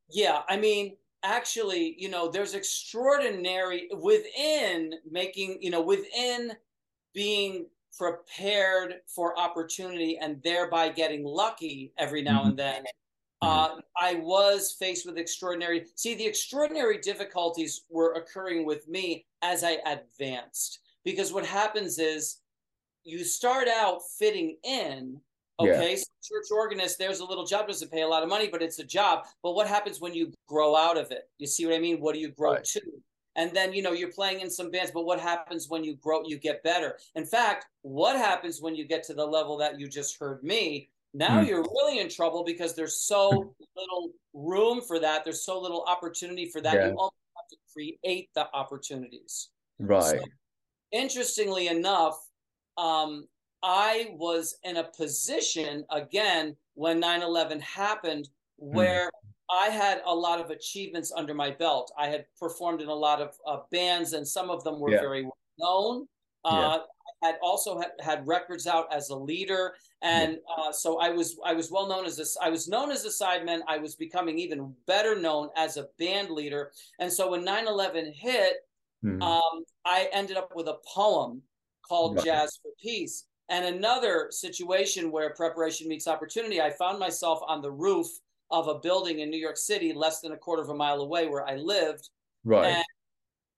yeah 0.08 0.40
i 0.48 0.56
mean 0.56 0.96
actually, 1.22 1.94
you 1.98 2.08
know, 2.08 2.30
there's 2.30 2.54
extraordinary 2.54 3.88
within 4.00 4.94
making, 5.10 5.58
you 5.60 5.70
know, 5.70 5.82
within 5.82 6.52
being 7.14 7.66
prepared 7.96 8.96
for 9.06 9.38
opportunity 9.38 10.18
and 10.20 10.40
thereby 10.42 10.88
getting 10.88 11.24
lucky 11.24 11.92
every 11.98 12.22
now 12.22 12.40
mm-hmm. 12.40 12.50
and 12.50 12.58
then. 12.58 12.84
Uh, 13.40 13.76
I 13.96 14.14
was 14.14 14.72
faced 14.78 15.06
with 15.06 15.16
extraordinary. 15.16 15.86
See, 15.94 16.14
the 16.14 16.26
extraordinary 16.26 16.98
difficulties 16.98 17.82
were 17.88 18.14
occurring 18.14 18.66
with 18.66 18.88
me 18.88 19.26
as 19.42 19.62
I 19.62 19.78
advanced. 19.86 20.80
Because 21.04 21.32
what 21.32 21.46
happens 21.46 21.98
is 21.98 22.40
you 23.04 23.24
start 23.24 23.68
out 23.68 24.00
fitting 24.18 24.56
in, 24.64 25.20
Okay, 25.60 25.90
yeah. 25.90 25.96
so 25.96 26.04
church 26.22 26.46
organist, 26.52 26.98
there's 26.98 27.18
a 27.18 27.24
little 27.24 27.44
job, 27.44 27.66
doesn't 27.66 27.90
pay 27.90 28.02
a 28.02 28.08
lot 28.08 28.22
of 28.22 28.28
money, 28.28 28.48
but 28.48 28.62
it's 28.62 28.78
a 28.78 28.84
job. 28.84 29.24
But 29.42 29.54
what 29.54 29.66
happens 29.66 30.00
when 30.00 30.14
you 30.14 30.32
grow 30.46 30.76
out 30.76 30.96
of 30.96 31.10
it? 31.10 31.28
You 31.38 31.48
see 31.48 31.66
what 31.66 31.74
I 31.74 31.80
mean? 31.80 32.00
What 32.00 32.14
do 32.14 32.20
you 32.20 32.28
grow 32.28 32.52
right. 32.52 32.64
to? 32.64 32.80
And 33.34 33.52
then, 33.52 33.72
you 33.72 33.82
know, 33.82 33.92
you're 33.92 34.12
playing 34.12 34.40
in 34.40 34.50
some 34.50 34.70
bands, 34.70 34.92
but 34.92 35.04
what 35.04 35.18
happens 35.18 35.68
when 35.68 35.82
you 35.82 35.96
grow, 35.96 36.22
you 36.24 36.38
get 36.38 36.62
better? 36.62 36.98
In 37.16 37.24
fact, 37.24 37.66
what 37.82 38.16
happens 38.16 38.60
when 38.60 38.74
you 38.74 38.84
get 38.84 39.02
to 39.04 39.14
the 39.14 39.24
level 39.24 39.56
that 39.58 39.80
you 39.80 39.88
just 39.88 40.18
heard 40.18 40.42
me? 40.44 40.90
Now 41.14 41.40
mm. 41.40 41.48
you're 41.48 41.62
really 41.62 42.00
in 42.00 42.08
trouble 42.08 42.44
because 42.44 42.74
there's 42.74 43.02
so 43.02 43.54
little 43.76 44.10
room 44.34 44.80
for 44.80 44.98
that. 44.98 45.24
There's 45.24 45.44
so 45.44 45.60
little 45.60 45.84
opportunity 45.86 46.50
for 46.50 46.60
that. 46.60 46.74
Yeah. 46.74 46.88
You 46.88 46.94
almost 46.96 47.14
have 47.36 47.48
to 47.50 47.56
create 47.72 48.28
the 48.34 48.46
opportunities. 48.52 49.48
Right. 49.78 50.02
So, 50.02 50.24
interestingly 50.92 51.68
enough, 51.68 52.18
um, 52.76 53.26
I 53.62 54.10
was 54.12 54.58
in 54.64 54.76
a 54.76 54.84
position 54.84 55.84
again 55.90 56.56
when 56.74 57.00
9 57.00 57.22
11 57.22 57.60
happened 57.60 58.28
hmm. 58.60 58.76
where 58.76 59.06
mm. 59.06 59.10
I 59.50 59.68
had 59.68 60.02
a 60.04 60.14
lot 60.14 60.40
of 60.40 60.50
achievements 60.50 61.10
under 61.16 61.32
my 61.32 61.50
belt. 61.50 61.90
I 61.98 62.08
had 62.08 62.26
performed 62.38 62.82
in 62.82 62.88
a 62.88 62.94
lot 62.94 63.22
of 63.22 63.34
uh, 63.46 63.60
bands, 63.72 64.12
and 64.12 64.26
some 64.26 64.50
of 64.50 64.62
them 64.62 64.78
were 64.78 64.90
yeah. 64.90 65.00
very 65.00 65.24
well 65.24 65.38
known. 65.58 66.06
Uh, 66.44 66.78
yeah. 66.78 66.82
Had 67.22 67.36
also 67.42 67.78
had, 67.78 67.90
had, 68.00 68.26
records 68.26 68.66
out 68.66 68.86
as 68.92 69.10
a 69.10 69.16
leader, 69.16 69.74
and 70.02 70.38
uh, 70.56 70.70
so 70.70 71.00
I 71.00 71.10
was 71.10 71.36
I 71.44 71.52
was 71.52 71.70
well 71.70 71.88
known 71.88 72.06
as 72.06 72.18
a 72.18 72.44
I 72.44 72.48
was 72.48 72.68
known 72.68 72.90
as 72.90 73.04
a 73.04 73.08
sideman. 73.08 73.60
I 73.66 73.78
was 73.78 73.96
becoming 73.96 74.38
even 74.38 74.72
better 74.86 75.18
known 75.18 75.48
as 75.56 75.76
a 75.76 75.88
band 75.98 76.30
leader, 76.30 76.70
and 77.00 77.12
so 77.12 77.30
when 77.30 77.44
9/11 77.44 78.14
hit, 78.14 78.58
mm. 79.04 79.20
um, 79.20 79.64
I 79.84 80.08
ended 80.12 80.36
up 80.36 80.52
with 80.54 80.68
a 80.68 80.78
poem 80.86 81.42
called 81.88 82.16
right. 82.16 82.24
Jazz 82.24 82.58
for 82.62 82.70
Peace. 82.80 83.24
And 83.50 83.64
another 83.64 84.28
situation 84.30 85.10
where 85.10 85.30
preparation 85.30 85.88
meets 85.88 86.06
opportunity, 86.06 86.60
I 86.60 86.70
found 86.70 86.98
myself 86.98 87.40
on 87.46 87.62
the 87.62 87.70
roof 87.70 88.06
of 88.50 88.68
a 88.68 88.78
building 88.78 89.20
in 89.20 89.30
New 89.30 89.38
York 89.38 89.56
City, 89.56 89.92
less 89.92 90.20
than 90.20 90.32
a 90.32 90.36
quarter 90.36 90.62
of 90.62 90.68
a 90.68 90.74
mile 90.74 91.00
away 91.00 91.28
where 91.28 91.46
I 91.46 91.56
lived. 91.56 92.10
Right. 92.44 92.66
And 92.66 92.84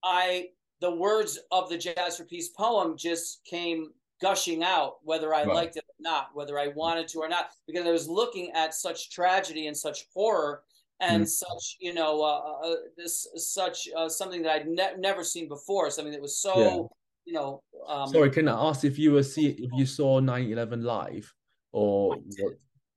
I, 0.04 0.48
the 0.80 0.90
words 0.90 1.38
of 1.50 1.68
the 1.68 1.78
Jazz 1.78 2.16
for 2.16 2.24
Peace 2.24 2.48
poem 2.48 2.96
just 2.96 3.44
came 3.44 3.90
gushing 4.20 4.62
out, 4.62 4.96
whether 5.02 5.34
I 5.34 5.44
right. 5.44 5.54
liked 5.54 5.76
it 5.76 5.84
or 5.88 5.94
not, 6.00 6.28
whether 6.34 6.58
I 6.58 6.68
wanted 6.68 7.08
to 7.08 7.20
or 7.20 7.28
not, 7.28 7.50
because 7.66 7.86
I 7.86 7.90
was 7.90 8.08
looking 8.08 8.50
at 8.52 8.74
such 8.74 9.10
tragedy 9.10 9.66
and 9.66 9.76
such 9.76 10.06
horror 10.12 10.62
and 11.00 11.24
mm. 11.24 11.28
such, 11.28 11.76
you 11.80 11.94
know, 11.94 12.22
uh, 12.22 12.26
uh, 12.26 12.70
uh 12.70 12.76
this 12.96 13.26
such 13.36 13.88
uh, 13.96 14.08
something 14.08 14.42
that 14.42 14.52
I'd 14.52 14.68
ne- 14.68 14.96
never 14.98 15.24
seen 15.24 15.48
before, 15.48 15.90
something 15.90 16.12
that 16.12 16.22
was 16.22 16.38
so. 16.38 16.58
Yeah. 16.58 16.96
You 17.26 17.34
know, 17.34 17.62
um, 17.86 18.08
sorry. 18.08 18.30
Can 18.30 18.48
I 18.48 18.68
ask 18.68 18.82
if 18.82 18.98
you 18.98 19.12
were 19.12 19.22
see 19.22 19.50
if 19.50 19.70
you 19.74 19.86
saw 19.86 20.20
9-11 20.20 20.82
live, 20.82 21.32
or 21.70 22.16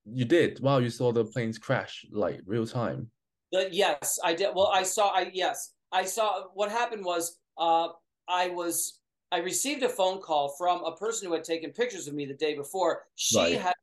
you 0.04 0.24
did. 0.24 0.60
Wow, 0.60 0.78
you 0.78 0.90
saw 0.90 1.12
the 1.12 1.24
planes 1.24 1.58
crash 1.58 2.04
like 2.10 2.40
real 2.46 2.66
time. 2.66 3.10
The, 3.52 3.68
yes, 3.70 4.18
I 4.24 4.34
did. 4.34 4.48
Well, 4.54 4.70
I 4.72 4.82
saw. 4.82 5.10
I 5.10 5.30
yes, 5.32 5.74
I 5.92 6.04
saw. 6.04 6.44
What 6.54 6.70
happened 6.70 7.04
was, 7.04 7.38
uh, 7.58 7.88
I 8.28 8.48
was. 8.48 8.98
I 9.32 9.38
received 9.38 9.82
a 9.82 9.88
phone 9.88 10.20
call 10.20 10.50
from 10.50 10.84
a 10.84 10.94
person 10.94 11.26
who 11.26 11.34
had 11.34 11.42
taken 11.42 11.70
pictures 11.70 12.06
of 12.06 12.14
me 12.14 12.24
the 12.24 12.34
day 12.34 12.54
before. 12.54 13.02
She 13.16 13.36
right. 13.36 13.60
had 13.60 13.74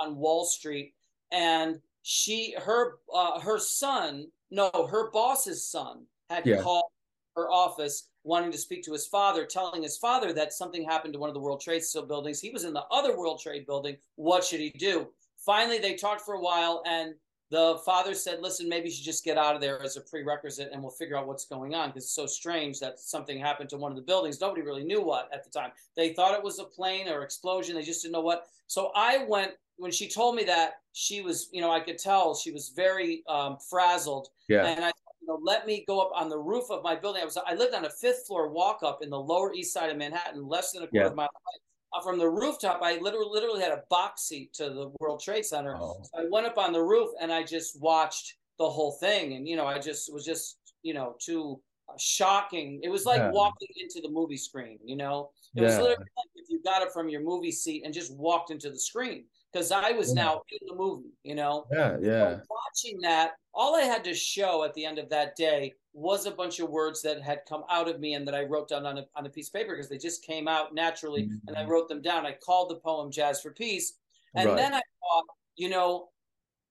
on 0.00 0.16
Wall 0.16 0.44
Street, 0.44 0.94
and 1.30 1.80
she 2.02 2.54
her 2.58 2.98
uh, 3.14 3.40
her 3.40 3.58
son, 3.58 4.28
no, 4.50 4.70
her 4.90 5.10
boss's 5.10 5.66
son 5.66 6.06
had 6.28 6.44
yeah. 6.44 6.60
called 6.60 6.90
her 7.36 7.50
office 7.50 8.08
wanting 8.24 8.50
to 8.50 8.58
speak 8.58 8.82
to 8.82 8.92
his 8.92 9.06
father, 9.06 9.46
telling 9.46 9.82
his 9.82 9.96
father 9.96 10.32
that 10.32 10.52
something 10.52 10.82
happened 10.82 11.12
to 11.12 11.20
one 11.20 11.30
of 11.30 11.34
the 11.34 11.40
World 11.40 11.60
Trade 11.60 11.84
Center 11.84 12.06
buildings. 12.06 12.40
He 12.40 12.50
was 12.50 12.64
in 12.64 12.72
the 12.72 12.84
other 12.90 13.16
World 13.16 13.40
Trade 13.40 13.66
building. 13.66 13.96
What 14.16 14.42
should 14.42 14.58
he 14.58 14.70
do? 14.70 15.08
finally 15.46 15.78
they 15.78 15.94
talked 15.94 16.22
for 16.22 16.34
a 16.34 16.40
while 16.40 16.82
and 16.86 17.14
the 17.50 17.78
father 17.84 18.14
said 18.14 18.40
listen 18.40 18.68
maybe 18.68 18.88
you 18.88 18.94
should 18.94 19.04
just 19.04 19.24
get 19.24 19.38
out 19.38 19.54
of 19.54 19.60
there 19.60 19.80
as 19.82 19.96
a 19.96 20.00
prerequisite 20.00 20.70
and 20.72 20.82
we'll 20.82 20.90
figure 20.90 21.16
out 21.16 21.26
what's 21.26 21.46
going 21.46 21.74
on. 21.74 21.90
Because 21.90 22.04
it's 22.04 22.14
so 22.14 22.26
strange 22.26 22.80
that 22.80 22.98
something 22.98 23.38
happened 23.38 23.68
to 23.70 23.76
one 23.76 23.92
of 23.92 23.96
the 23.96 24.02
buildings. 24.02 24.40
Nobody 24.40 24.62
really 24.62 24.84
knew 24.84 25.02
what 25.02 25.28
at 25.32 25.44
the 25.44 25.50
time. 25.50 25.70
They 25.96 26.12
thought 26.12 26.34
it 26.34 26.42
was 26.42 26.58
a 26.58 26.64
plane 26.64 27.08
or 27.08 27.22
explosion. 27.22 27.76
They 27.76 27.82
just 27.82 28.02
didn't 28.02 28.12
know 28.12 28.20
what. 28.20 28.46
So 28.66 28.90
i 28.96 29.24
went 29.28 29.52
when 29.76 29.92
she 29.92 30.08
told 30.08 30.34
me 30.34 30.42
that 30.44 30.80
she 30.92 31.20
was 31.20 31.50
you 31.52 31.60
know 31.60 31.70
i 31.70 31.78
could 31.78 31.98
tell 31.98 32.34
she 32.34 32.50
was 32.50 32.70
very 32.70 33.22
um, 33.28 33.58
frazzled. 33.70 34.28
Yeah. 34.48 34.66
And 34.66 34.84
i 34.84 34.92
you 35.26 35.32
know, 35.32 35.40
let 35.42 35.66
me 35.66 35.84
go 35.86 36.00
up 36.00 36.12
on 36.14 36.28
the 36.28 36.38
roof 36.38 36.70
of 36.70 36.84
my 36.84 36.94
building. 36.94 37.22
I 37.22 37.24
was 37.24 37.36
I 37.36 37.54
lived 37.54 37.74
on 37.74 37.84
a 37.84 37.90
fifth 37.90 38.26
floor 38.26 38.48
walk 38.48 38.80
up 38.82 39.02
in 39.02 39.10
the 39.10 39.18
Lower 39.18 39.52
East 39.52 39.72
Side 39.72 39.90
of 39.90 39.96
Manhattan, 39.96 40.46
less 40.46 40.72
than 40.72 40.84
a 40.84 40.86
quarter 40.86 41.06
yeah. 41.06 41.10
of 41.10 41.16
my 41.16 41.24
life. 41.24 41.65
From 42.02 42.18
the 42.18 42.28
rooftop. 42.28 42.80
I 42.82 42.98
literally 42.98 43.28
literally 43.30 43.62
had 43.62 43.72
a 43.72 43.82
box 43.90 44.22
seat 44.22 44.52
to 44.54 44.64
the 44.70 44.92
World 45.00 45.20
Trade 45.20 45.44
Center. 45.44 45.76
Oh. 45.76 46.02
So 46.02 46.22
I 46.22 46.26
went 46.30 46.46
up 46.46 46.58
on 46.58 46.72
the 46.72 46.82
roof 46.82 47.10
and 47.20 47.32
I 47.32 47.42
just 47.42 47.80
watched 47.80 48.34
the 48.58 48.68
whole 48.68 48.92
thing, 48.92 49.34
and 49.34 49.46
you 49.46 49.56
know, 49.56 49.66
I 49.66 49.78
just 49.78 50.12
was 50.12 50.24
just 50.24 50.58
you 50.82 50.94
know 50.94 51.16
too 51.20 51.60
uh, 51.88 51.94
shocking. 51.98 52.80
It 52.82 52.88
was 52.88 53.04
like 53.04 53.20
yeah. 53.20 53.30
walking 53.30 53.68
into 53.80 54.00
the 54.00 54.10
movie 54.10 54.36
screen. 54.36 54.78
You 54.84 54.96
know, 54.96 55.30
it 55.54 55.60
yeah. 55.60 55.66
was 55.66 55.76
literally 55.76 56.10
like 56.16 56.30
if 56.36 56.48
you 56.48 56.62
got 56.62 56.82
it 56.82 56.92
from 56.92 57.08
your 57.08 57.22
movie 57.22 57.52
seat 57.52 57.82
and 57.84 57.92
just 57.92 58.14
walked 58.14 58.50
into 58.50 58.70
the 58.70 58.78
screen 58.78 59.24
because 59.52 59.72
I 59.72 59.92
was 59.92 60.08
yeah. 60.08 60.22
now 60.22 60.42
in 60.50 60.66
the 60.68 60.74
movie. 60.74 61.12
You 61.22 61.34
know, 61.34 61.66
yeah, 61.72 61.96
yeah. 62.00 62.36
So 62.36 62.42
watching 62.50 63.00
that, 63.02 63.32
all 63.54 63.76
I 63.76 63.82
had 63.82 64.04
to 64.04 64.14
show 64.14 64.64
at 64.64 64.74
the 64.74 64.84
end 64.84 64.98
of 64.98 65.08
that 65.10 65.36
day 65.36 65.74
was 65.96 66.26
a 66.26 66.30
bunch 66.30 66.60
of 66.60 66.68
words 66.68 67.00
that 67.00 67.22
had 67.22 67.40
come 67.48 67.64
out 67.70 67.88
of 67.88 67.98
me 67.98 68.12
and 68.12 68.28
that 68.28 68.34
I 68.34 68.42
wrote 68.42 68.68
down 68.68 68.84
on 68.84 68.98
a, 68.98 69.06
on 69.16 69.24
a 69.24 69.30
piece 69.30 69.48
of 69.48 69.54
paper 69.54 69.74
because 69.74 69.88
they 69.88 69.96
just 69.96 70.22
came 70.22 70.46
out 70.46 70.74
naturally 70.74 71.22
mm-hmm. 71.22 71.48
and 71.48 71.56
I 71.56 71.62
mm-hmm. 71.62 71.70
wrote 71.70 71.88
them 71.88 72.02
down. 72.02 72.26
I 72.26 72.32
called 72.32 72.68
the 72.68 72.76
poem 72.76 73.10
Jazz 73.10 73.40
for 73.40 73.50
Peace. 73.50 73.94
And 74.34 74.50
right. 74.50 74.56
then 74.56 74.74
I 74.74 74.82
thought, 75.00 75.24
you 75.56 75.70
know, 75.70 76.10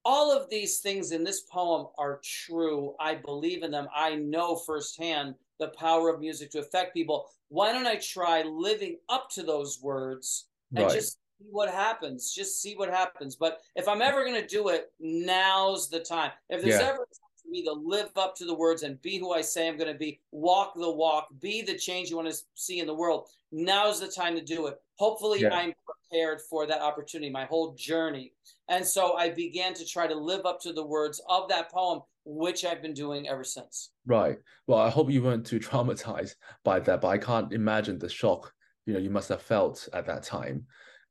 all 0.06 0.32
of 0.32 0.48
these 0.52 0.78
things 0.78 1.12
in 1.12 1.24
this 1.24 1.42
poem 1.42 1.88
are 1.98 2.22
true. 2.24 2.94
I 3.00 3.16
believe 3.16 3.64
in 3.64 3.72
them. 3.72 3.88
I 3.96 4.14
know 4.14 4.56
firsthand 4.58 5.34
the 5.60 5.70
power 5.70 6.10
of 6.10 6.20
music 6.20 6.52
to 6.52 6.60
affect 6.60 6.94
people. 6.94 7.28
Why 7.48 7.72
don't 7.72 7.88
I 7.88 7.96
try 7.96 8.44
living 8.44 8.98
up 9.10 9.32
to 9.32 9.42
those 9.42 9.82
words 9.82 10.46
and 10.76 10.86
right. 10.86 10.94
just 10.94 11.14
see 11.14 11.48
what 11.50 11.74
happens? 11.74 12.32
Just 12.32 12.62
see 12.62 12.76
what 12.76 12.92
happens. 12.92 13.36
But 13.36 13.62
if 13.76 13.88
I'm 13.88 14.04
ever 14.04 14.24
going 14.24 14.40
to 14.40 14.48
do 14.48 14.68
it, 14.68 14.92
now's 15.00 15.90
the 15.90 16.02
time. 16.02 16.32
If 16.50 16.62
there's 16.62 16.80
yeah. 16.80 16.90
ever 16.90 17.08
me 17.50 17.64
to 17.64 17.72
live 17.72 18.10
up 18.16 18.36
to 18.36 18.46
the 18.46 18.54
words 18.54 18.84
and 18.84 19.02
be 19.02 19.18
who 19.18 19.34
I 19.34 19.42
say 19.42 19.68
I'm 19.68 19.78
going 19.78 19.92
to 19.92 19.98
be, 19.98 20.20
walk 20.32 20.74
the 20.76 20.92
walk, 20.92 21.28
be 21.40 21.62
the 21.62 21.78
change 21.78 22.10
you 22.10 22.18
want 22.18 22.32
to 22.32 22.38
see 22.54 22.80
in 22.80 22.88
the 22.88 22.94
world. 22.94 23.30
Now's 23.52 24.00
the 24.00 24.08
time 24.08 24.36
to 24.36 24.42
do 24.42 24.68
it. 24.68 24.76
Hopefully, 24.98 25.42
yeah. 25.42 25.54
I'm 25.54 25.74
prepared 25.86 26.42
for 26.50 26.66
that 26.68 26.82
opportunity, 26.82 27.32
my 27.32 27.46
whole 27.46 27.74
journey. 27.76 28.34
And 28.70 28.86
so 28.86 29.16
I 29.16 29.30
began 29.30 29.74
to 29.76 29.86
try 29.86 30.08
to 30.08 30.16
live 30.16 30.46
up 30.46 30.60
to 30.62 30.74
the 30.74 30.86
words 30.86 31.22
of 31.30 31.48
that 31.50 31.72
poem, 31.72 32.02
which 32.26 32.66
I've 32.66 32.82
been 32.82 32.94
doing 32.94 33.28
ever 33.28 33.44
since. 33.44 33.92
Right. 34.06 34.38
Well, 34.68 34.80
I 34.80 34.90
hope 34.90 35.10
you 35.10 35.22
weren't 35.22 35.46
too 35.46 35.60
traumatized 35.60 36.36
by 36.64 36.80
that, 36.82 37.02
but 37.02 37.08
I 37.10 37.18
can't 37.18 37.54
imagine 37.54 38.00
the 38.00 38.10
shock 38.10 38.54
you 38.86 38.94
know 38.94 39.00
you 39.00 39.10
must 39.10 39.30
have 39.30 39.42
felt 39.42 39.88
at 39.94 40.06
that 40.06 40.24
time. 40.24 40.66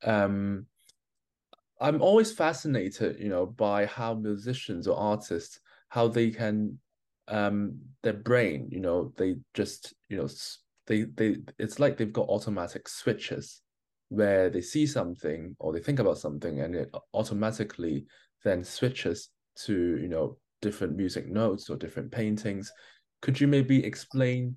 Um, 0.04 0.66
I'm 1.80 2.00
always 2.00 2.32
fascinated, 2.32 3.18
you 3.18 3.28
know, 3.28 3.46
by 3.46 3.86
how 3.86 4.14
musicians 4.14 4.86
or 4.86 4.96
artists 4.96 5.60
how 5.94 6.08
they 6.08 6.28
can 6.28 6.76
um 7.28 7.78
their 8.02 8.12
brain 8.12 8.68
you 8.70 8.80
know 8.80 9.12
they 9.16 9.36
just 9.54 9.94
you 10.08 10.16
know 10.16 10.28
they 10.88 11.04
they 11.14 11.36
it's 11.58 11.78
like 11.78 11.96
they've 11.96 12.12
got 12.12 12.28
automatic 12.28 12.88
switches 12.88 13.62
where 14.08 14.50
they 14.50 14.60
see 14.60 14.86
something 14.86 15.54
or 15.60 15.72
they 15.72 15.78
think 15.78 16.00
about 16.00 16.18
something 16.18 16.60
and 16.60 16.74
it 16.74 16.92
automatically 17.14 18.04
then 18.42 18.64
switches 18.64 19.30
to 19.54 19.96
you 20.02 20.08
know 20.08 20.36
different 20.60 20.96
music 20.96 21.28
notes 21.28 21.70
or 21.70 21.76
different 21.76 22.10
paintings. 22.10 22.72
Could 23.22 23.40
you 23.40 23.46
maybe 23.46 23.84
explain 23.84 24.56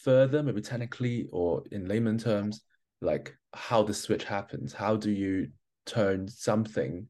further 0.00 0.42
maybe 0.42 0.60
technically 0.60 1.28
or 1.32 1.62
in 1.72 1.88
layman 1.88 2.18
terms 2.18 2.60
like 3.00 3.34
how 3.54 3.82
the 3.82 3.94
switch 3.94 4.24
happens? 4.24 4.72
How 4.72 4.96
do 4.96 5.10
you 5.10 5.48
turn 5.86 6.28
something 6.28 7.08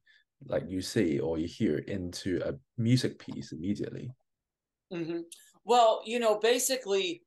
like 0.49 0.65
you 0.69 0.81
see 0.81 1.19
or 1.19 1.39
you 1.39 1.47
hear 1.47 1.79
into 1.79 2.41
a 2.45 2.55
music 2.81 3.19
piece 3.19 3.53
immediately 3.53 4.11
mm-hmm. 4.93 5.21
well 5.65 6.03
you 6.05 6.19
know 6.19 6.39
basically 6.39 7.23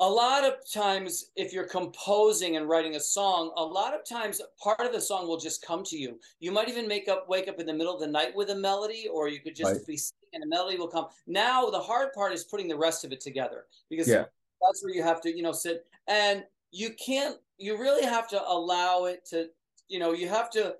a 0.00 0.08
lot 0.08 0.44
of 0.44 0.54
times 0.72 1.30
if 1.34 1.52
you're 1.52 1.66
composing 1.66 2.56
and 2.56 2.68
writing 2.68 2.94
a 2.94 3.00
song 3.00 3.52
a 3.56 3.64
lot 3.64 3.94
of 3.94 4.08
times 4.08 4.40
part 4.62 4.80
of 4.80 4.92
the 4.92 5.00
song 5.00 5.26
will 5.26 5.38
just 5.38 5.64
come 5.64 5.82
to 5.82 5.96
you 5.96 6.18
you 6.40 6.52
might 6.52 6.68
even 6.68 6.86
make 6.86 7.08
up 7.08 7.28
wake 7.28 7.48
up 7.48 7.58
in 7.58 7.66
the 7.66 7.72
middle 7.72 7.94
of 7.94 8.00
the 8.00 8.06
night 8.06 8.34
with 8.34 8.50
a 8.50 8.54
melody 8.54 9.08
or 9.12 9.28
you 9.28 9.40
could 9.40 9.56
just 9.56 9.72
right. 9.72 9.86
be 9.86 9.96
singing 9.96 10.14
and 10.34 10.44
a 10.44 10.46
melody 10.46 10.76
will 10.76 10.88
come 10.88 11.06
now 11.26 11.68
the 11.68 11.78
hard 11.78 12.12
part 12.12 12.32
is 12.32 12.44
putting 12.44 12.68
the 12.68 12.76
rest 12.76 13.04
of 13.04 13.12
it 13.12 13.20
together 13.20 13.64
because 13.90 14.08
yeah. 14.08 14.24
that's 14.62 14.82
where 14.82 14.94
you 14.94 15.02
have 15.02 15.20
to 15.20 15.34
you 15.34 15.42
know 15.42 15.52
sit 15.52 15.84
and 16.06 16.44
you 16.70 16.90
can't 17.04 17.36
you 17.58 17.78
really 17.78 18.04
have 18.04 18.28
to 18.28 18.40
allow 18.48 19.06
it 19.06 19.26
to 19.26 19.48
you 19.88 19.98
know 19.98 20.12
you 20.12 20.28
have 20.28 20.50
to 20.50 20.74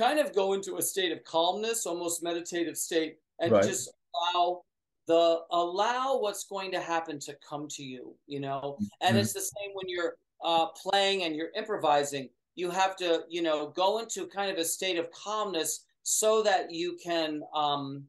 kind 0.00 0.18
of 0.18 0.34
go 0.34 0.54
into 0.54 0.76
a 0.76 0.82
state 0.82 1.12
of 1.12 1.22
calmness, 1.24 1.86
almost 1.86 2.22
meditative 2.22 2.76
state, 2.76 3.18
and 3.40 3.52
right. 3.52 3.62
just 3.62 3.92
allow 4.34 4.62
the 5.06 5.40
allow 5.50 6.18
what's 6.18 6.44
going 6.44 6.70
to 6.72 6.80
happen 6.80 7.18
to 7.20 7.36
come 7.46 7.68
to 7.68 7.82
you. 7.82 8.14
You 8.26 8.40
know, 8.40 8.76
and 9.00 9.10
mm-hmm. 9.10 9.18
it's 9.18 9.32
the 9.32 9.40
same 9.40 9.70
when 9.74 9.88
you're 9.88 10.14
uh, 10.42 10.66
playing 10.68 11.24
and 11.24 11.36
you're 11.36 11.50
improvising. 11.54 12.30
You 12.54 12.70
have 12.70 12.96
to, 12.96 13.22
you 13.28 13.42
know, 13.42 13.68
go 13.68 14.00
into 14.00 14.26
kind 14.26 14.50
of 14.50 14.56
a 14.58 14.64
state 14.64 14.98
of 14.98 15.10
calmness 15.12 15.84
so 16.02 16.42
that 16.42 16.72
you 16.72 16.98
can, 17.02 17.42
um, 17.54 18.04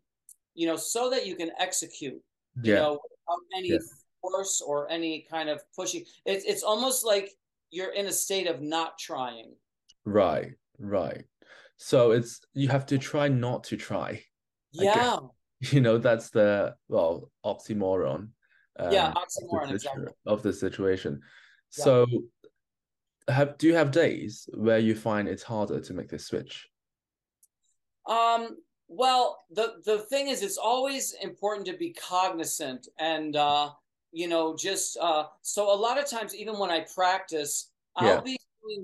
you 0.56 0.65
know, 0.67 0.75
so 0.75 1.10
that 1.10 1.27
you 1.27 1.36
can 1.36 1.51
execute. 1.60 2.21
Yeah. 2.63 2.73
You 2.73 2.75
know, 2.75 2.91
without 2.91 3.39
any 3.58 3.69
yeah. 3.69 3.77
force 4.21 4.62
or 4.65 4.89
any 4.89 5.25
kind 5.30 5.49
of 5.49 5.62
pushing. 5.75 6.04
It's 6.25 6.45
it's 6.45 6.63
almost 6.63 7.06
like 7.06 7.32
you're 7.69 7.93
in 7.93 8.08
a 8.08 8.12
state 8.12 8.47
of 8.47 8.62
not 8.62 8.97
trying. 8.97 9.54
Right. 10.06 10.51
Right. 10.80 11.25
So 11.84 12.12
it's 12.12 12.41
you 12.54 12.70
have 12.70 12.86
to 12.86 13.00
try 13.00 13.28
not 13.28 13.63
to 13.65 13.76
try. 13.78 14.24
Yeah. 14.72 15.17
You 15.72 15.80
know, 15.80 16.00
that's 16.00 16.32
the 16.32 16.74
well, 16.88 17.30
oxymoron. 17.46 18.30
um, 18.80 18.91
yeah, 18.91 19.10
of, 19.10 19.17
oxymoron, 19.17 19.67
the 19.67 19.76
exactly. 19.76 20.08
of 20.26 20.41
the 20.41 20.54
situation. 20.54 21.22
Yeah. 21.78 21.84
So, 21.84 22.08
have 23.28 23.60
do 23.60 23.67
you 23.67 23.76
have 23.76 23.91
days 23.91 24.50
where 24.56 24.80
you 24.80 24.96
find 24.96 25.28
it's 25.28 25.44
harder 25.44 25.80
to 25.80 25.94
make 25.94 26.10
this 26.10 26.26
switch? 26.26 26.67
Um, 28.08 28.58
well, 28.88 29.38
the 29.52 29.84
the 29.86 30.00
thing 30.00 30.30
is, 30.30 30.41
it's 30.41 30.58
always 30.58 31.13
important 31.22 31.67
to 31.67 31.78
be 31.78 31.94
cognizant 31.94 32.88
and 32.98 33.36
uh, 33.36 33.70
you 34.12 34.28
know, 34.28 34.56
just 34.56 34.98
uh, 34.98 35.26
so 35.44 35.72
a 35.72 35.78
lot 35.78 36.00
of 36.00 36.10
times, 36.10 36.36
even 36.36 36.58
when 36.58 36.72
I 36.72 36.88
practice, 36.96 37.70
I'll 37.96 38.15
Yeah. 38.15 38.22
be 38.22 38.38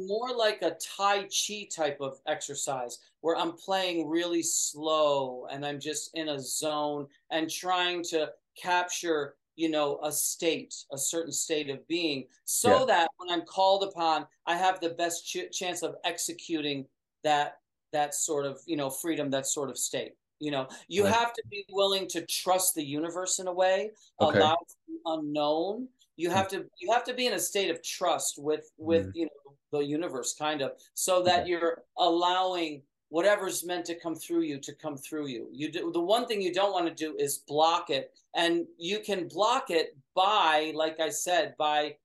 more 0.07 0.33
like 0.35 0.61
a 0.61 0.75
Tai 0.75 1.23
Chi 1.27 1.67
type 1.71 1.99
of 2.01 2.19
exercise 2.27 2.99
where 3.21 3.35
I'm 3.35 3.53
playing 3.53 4.07
really 4.07 4.43
slow 4.43 5.45
and 5.51 5.65
I'm 5.65 5.79
just 5.79 6.11
in 6.15 6.29
a 6.29 6.39
zone 6.39 7.07
and 7.29 7.49
trying 7.49 8.03
to 8.05 8.31
capture, 8.61 9.35
you 9.55 9.69
know, 9.69 9.99
a 10.03 10.11
state, 10.11 10.73
a 10.91 10.97
certain 10.97 11.31
state 11.31 11.69
of 11.69 11.85
being, 11.87 12.27
so 12.45 12.79
Yeah. 12.79 12.85
that 12.85 13.11
when 13.17 13.29
I'm 13.29 13.45
called 13.45 13.83
upon, 13.83 14.27
I 14.45 14.55
have 14.55 14.79
the 14.79 14.89
best 14.91 15.25
ch- 15.27 15.51
chance 15.51 15.83
of 15.83 15.95
executing 16.03 16.87
that 17.23 17.59
that 17.93 18.13
sort 18.13 18.45
of 18.45 18.59
you 18.65 18.75
know 18.75 18.89
freedom 18.89 19.29
that 19.29 19.47
sort 19.47 19.69
of 19.69 19.77
state 19.77 20.13
you 20.39 20.51
know 20.51 20.67
you 20.89 21.03
Right. 21.03 21.13
have 21.13 21.33
to 21.33 21.41
be 21.49 21.65
willing 21.71 22.07
to 22.09 22.25
trust 22.25 22.75
the 22.75 22.83
universe 22.83 23.39
in 23.39 23.47
a 23.47 23.53
way 23.53 23.91
Okay. 24.19 24.39
allow 24.39 24.57
the 24.87 24.99
unknown 25.05 25.87
you 26.17 26.29
Mm. 26.29 26.33
have 26.33 26.47
to 26.49 26.65
you 26.79 26.91
have 26.91 27.03
to 27.05 27.13
be 27.13 27.27
in 27.27 27.33
a 27.33 27.39
state 27.39 27.69
of 27.69 27.81
trust 27.81 28.37
with 28.37 28.69
with 28.77 29.07
you 29.13 29.25
know 29.25 29.55
the 29.71 29.79
universe 29.85 30.33
kind 30.33 30.61
of 30.61 30.71
so 30.93 31.23
that 31.23 31.41
Okay. 31.41 31.49
you're 31.49 31.83
allowing 31.97 32.81
whatever's 33.09 33.65
meant 33.65 33.85
to 33.85 33.95
come 33.95 34.15
through 34.15 34.41
you 34.41 34.59
to 34.59 34.73
come 34.75 34.97
through 34.97 35.27
you 35.27 35.47
you 35.51 35.71
do 35.71 35.91
the 35.93 35.99
one 36.01 36.25
thing 36.27 36.41
you 36.41 36.53
don't 36.53 36.73
want 36.73 36.87
to 36.87 36.93
do 36.93 37.15
is 37.17 37.39
block 37.47 37.89
it 37.89 38.11
and 38.35 38.65
you 38.77 38.99
can 38.99 39.27
block 39.27 39.69
it 39.69 39.95
by 40.15 40.71
like 40.75 40.99
i 40.99 41.09
said 41.09 41.55
by 41.57 41.95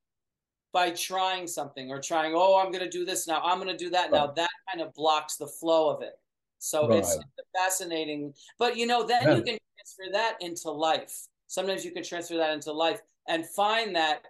by 0.71 0.89
trying 0.91 1.45
something 1.47 1.89
or 1.91 1.99
trying 2.01 2.33
oh 2.35 2.57
i'm 2.57 2.71
going 2.71 2.83
to 2.83 2.89
do 2.89 3.05
this 3.05 3.27
now 3.27 3.41
i'm 3.43 3.57
going 3.61 3.75
to 3.75 3.83
do 3.83 3.89
that 3.89 4.11
now 4.11 4.27
Right. 4.27 4.35
that 4.35 4.49
kind 4.69 4.81
of 4.81 4.93
blocks 4.93 5.35
the 5.37 5.47
flow 5.47 5.89
of 5.89 6.01
it 6.01 6.13
so 6.59 6.91
it's 6.91 7.15
Right. 7.17 7.25
fascinating 7.55 8.33
but 8.57 8.77
you 8.77 8.85
know 8.87 9.03
then 9.05 9.23
Yeah. 9.23 9.35
you 9.35 9.43
can 9.43 9.57
transfer 9.77 10.11
that 10.13 10.37
into 10.41 10.71
life 10.71 11.27
sometimes 11.47 11.83
you 11.83 11.91
can 11.91 12.03
transfer 12.03 12.37
that 12.37 12.53
into 12.53 12.71
life 12.71 13.01
and 13.27 13.45
find 13.45 13.95
that 13.95 14.25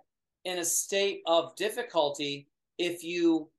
in 0.45 0.59
a 0.59 0.65
state 0.65 1.21
of 1.25 1.55
difficulty 1.55 2.47
if 2.77 3.03
you 3.03 3.49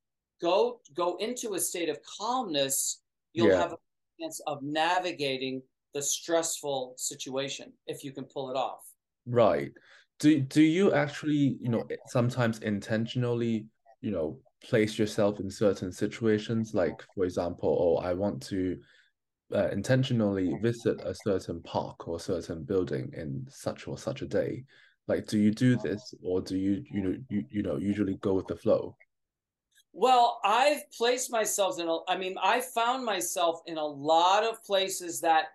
go 0.40 0.80
go 0.94 1.16
into 1.16 1.54
a 1.54 1.60
state 1.60 1.88
of 1.88 1.98
calmness 2.18 3.00
you'll 3.32 3.50
Yeah. 3.50 3.58
have 3.60 3.72
a 3.72 3.78
chance 4.20 4.40
of 4.46 4.62
navigating 4.62 5.62
the 5.94 6.02
stressful 6.02 6.94
situation 6.96 7.72
if 7.86 8.04
you 8.04 8.12
can 8.12 8.24
pull 8.24 8.50
it 8.50 8.56
off 8.56 8.94
Right. 9.26 9.72
Do 10.20 10.40
do 10.40 10.62
you 10.62 10.92
actually, 10.92 11.56
you 11.60 11.68
know, 11.68 11.88
sometimes 12.06 12.58
intentionally, 12.60 13.66
you 14.00 14.10
know, 14.10 14.38
place 14.62 14.98
yourself 14.98 15.40
in 15.40 15.50
certain 15.50 15.90
situations? 15.90 16.74
Like, 16.74 17.02
for 17.14 17.24
example, 17.24 17.76
oh, 18.00 18.04
I 18.04 18.12
want 18.12 18.42
to 18.44 18.78
uh, 19.54 19.68
intentionally 19.68 20.56
visit 20.60 21.00
a 21.04 21.14
certain 21.14 21.62
park 21.62 22.06
or 22.06 22.20
certain 22.20 22.64
building 22.64 23.12
in 23.16 23.46
such 23.48 23.88
or 23.88 23.98
such 23.98 24.22
a 24.22 24.26
day. 24.26 24.64
Like, 25.06 25.26
do 25.26 25.38
you 25.38 25.50
do 25.50 25.76
this, 25.76 26.14
or 26.22 26.40
do 26.40 26.56
you, 26.56 26.84
you 26.90 27.02
know, 27.02 27.16
you, 27.28 27.44
you 27.50 27.62
know, 27.62 27.76
usually 27.76 28.14
go 28.16 28.32
with 28.34 28.46
the 28.46 28.56
flow? 28.56 28.96
Well, 29.92 30.40
I've 30.44 30.90
placed 30.90 31.30
myself 31.30 31.78
in 31.78 31.88
a, 31.88 31.98
I 32.08 32.16
mean, 32.16 32.36
I 32.42 32.60
found 32.60 33.04
myself 33.04 33.60
in 33.66 33.76
a 33.76 33.84
lot 33.84 34.44
of 34.44 34.64
places 34.64 35.20
that, 35.20 35.46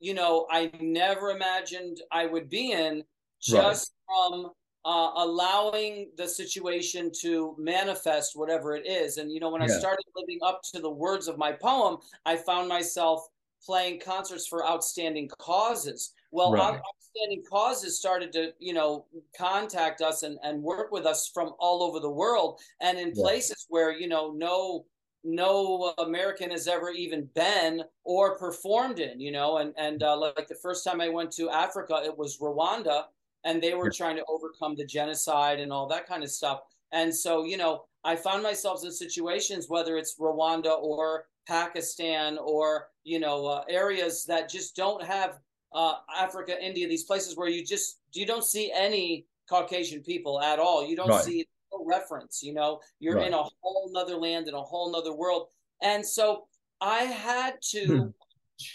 you 0.00 0.12
know, 0.12 0.46
I 0.50 0.70
never 0.80 1.30
imagined 1.30 2.02
I 2.12 2.26
would 2.26 2.50
be 2.50 2.72
in 2.72 3.04
just 3.40 3.92
from 4.06 4.50
uh, 4.84 5.10
allowing 5.16 6.10
the 6.16 6.28
situation 6.28 7.10
to 7.20 7.54
manifest 7.58 8.36
whatever 8.36 8.76
it 8.76 8.86
is. 8.86 9.16
And, 9.18 9.32
you 9.32 9.40
know, 9.40 9.50
when 9.50 9.62
I 9.62 9.66
started 9.66 10.04
living 10.14 10.40
up 10.42 10.60
to 10.74 10.80
the 10.80 10.90
words 10.90 11.26
of 11.26 11.38
my 11.38 11.52
poem, 11.52 11.98
I 12.26 12.36
found 12.36 12.68
myself 12.68 13.26
playing 13.64 14.00
concerts 14.00 14.46
for 14.46 14.66
outstanding 14.66 15.28
causes. 15.38 16.12
Well, 16.30 16.52
Right. 16.52 16.80
Out- 17.16 17.22
outstanding 17.22 17.44
causes 17.48 17.98
started 17.98 18.32
to, 18.32 18.52
you 18.58 18.72
know, 18.72 19.06
contact 19.36 20.00
us 20.00 20.22
and, 20.22 20.38
and 20.42 20.62
work 20.62 20.90
with 20.92 21.06
us 21.06 21.28
from 21.32 21.54
all 21.58 21.82
over 21.82 22.00
the 22.00 22.10
world 22.10 22.60
and 22.80 22.98
in 22.98 23.12
Yeah. 23.12 23.22
places 23.22 23.66
where, 23.68 23.92
you 23.92 24.08
know, 24.08 24.32
no 24.32 24.86
no 25.24 25.92
American 25.98 26.50
has 26.52 26.68
ever 26.68 26.90
even 26.90 27.24
been 27.34 27.82
or 28.04 28.38
performed 28.38 29.00
in, 29.00 29.20
you 29.20 29.32
know, 29.32 29.58
and 29.58 29.74
and 29.76 30.02
uh, 30.02 30.16
like 30.16 30.46
the 30.48 30.54
first 30.62 30.84
time 30.84 31.00
I 31.00 31.08
went 31.08 31.32
to 31.32 31.50
Africa, 31.50 32.02
it 32.04 32.16
was 32.16 32.38
Rwanda, 32.38 33.06
and 33.44 33.60
they 33.62 33.74
were 33.74 33.90
trying 33.90 34.16
to 34.16 34.24
overcome 34.28 34.76
the 34.76 34.86
genocide 34.86 35.58
and 35.60 35.72
all 35.72 35.88
that 35.88 36.06
kind 36.06 36.22
of 36.22 36.30
stuff. 36.30 36.60
And 36.92 37.14
so, 37.14 37.44
you 37.44 37.56
know, 37.56 37.86
I 38.04 38.14
found 38.16 38.42
myself 38.44 38.84
in 38.84 38.92
situations, 38.92 39.68
whether 39.68 39.96
it's 39.96 40.16
Rwanda 40.18 40.78
or 40.80 41.26
Pakistan 41.46 42.38
or 42.38 42.88
you 43.04 43.18
know 43.18 43.46
uh, 43.46 43.64
areas 43.68 44.24
that 44.26 44.48
just 44.48 44.76
don't 44.76 45.02
have 45.02 45.40
uh, 45.76 45.98
Africa, 46.18 46.56
India, 46.60 46.88
these 46.88 47.04
places 47.04 47.36
where 47.36 47.48
you 47.48 47.64
just 47.64 48.00
you 48.12 48.26
don't 48.26 48.44
see 48.44 48.72
any 48.74 49.26
Caucasian 49.48 50.02
people 50.02 50.40
at 50.40 50.58
all. 50.58 50.84
You 50.84 50.96
don't 50.96 51.10
Right. 51.10 51.24
see 51.24 51.46
no 51.72 51.84
reference. 51.84 52.42
You 52.42 52.54
know, 52.54 52.80
you're 52.98 53.18
in 53.18 53.34
a 53.34 53.44
whole 53.62 53.90
nother 53.92 54.16
land 54.16 54.48
in 54.48 54.54
a 54.54 54.62
whole 54.62 54.90
nother 54.90 55.14
world, 55.14 55.48
and 55.82 56.04
so 56.04 56.46
I 56.80 57.00
had 57.04 57.54
to 57.70 57.86
Hmm. 57.86 58.08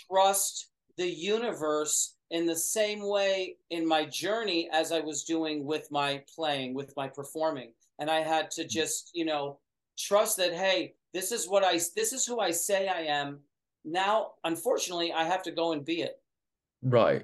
trust 0.07 0.69
the 0.97 1.09
universe 1.09 2.15
in 2.29 2.45
the 2.45 2.55
same 2.55 3.01
way 3.07 3.57
in 3.71 3.85
my 3.85 4.05
journey 4.05 4.69
as 4.71 4.91
I 4.91 4.99
was 4.99 5.23
doing 5.23 5.65
with 5.65 5.91
my 5.91 6.23
playing, 6.33 6.73
with 6.75 6.93
my 6.95 7.07
performing. 7.07 7.73
And 7.99 8.09
I 8.09 8.21
had 8.21 8.49
to 8.51 8.65
just, 8.65 9.11
you 9.13 9.25
know, 9.25 9.59
trust 9.97 10.37
that, 10.37 10.53
hey, 10.53 10.93
this 11.13 11.31
is 11.31 11.47
what 11.49 11.63
I, 11.63 11.73
this 11.95 12.13
is 12.13 12.25
who 12.25 12.39
I 12.39 12.51
say 12.51 12.87
I 12.87 13.01
am. 13.01 13.39
Now, 13.83 14.33
unfortunately, 14.43 15.11
I 15.11 15.23
have 15.25 15.43
to 15.43 15.51
go 15.51 15.73
and 15.73 15.83
be 15.83 16.01
it. 16.03 16.20
Right. 16.81 17.23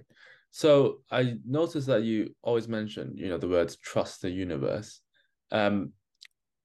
So 0.52 1.02
I 1.12 1.36
noticed 1.46 1.88
that 1.88 2.04
you 2.04 2.34
always 2.42 2.68
mention, 2.68 3.14
you 3.16 3.30
know, 3.30 3.38
the 3.38 3.48
words 3.48 3.78
trust 3.78 4.22
the 4.22 4.30
universe. 4.30 5.02
Um, 5.52 5.94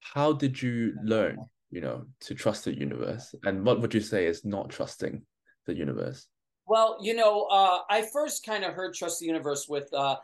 how 0.01 0.33
did 0.33 0.61
you 0.61 0.95
learn, 1.03 1.39
you 1.71 1.81
know, 1.81 2.05
to 2.21 2.35
trust 2.35 2.65
the 2.65 2.77
universe? 2.77 3.35
And 3.45 3.65
what 3.65 3.81
would 3.81 3.95
you 3.95 4.01
say 4.01 4.27
is 4.27 4.45
not 4.45 4.71
trusting 4.71 5.23
the 5.67 5.75
universe? 5.75 6.27
Well, 6.67 6.99
you 7.01 7.15
know, 7.15 7.43
uh, 7.51 7.81
I 7.91 8.03
first 8.03 8.47
kind 8.47 8.65
of 8.65 8.73
heard 8.73 8.95
"Trust 8.95 9.21
the 9.21 9.27
Universe" 9.27 9.69
with 9.69 9.93
uh, 9.93 10.17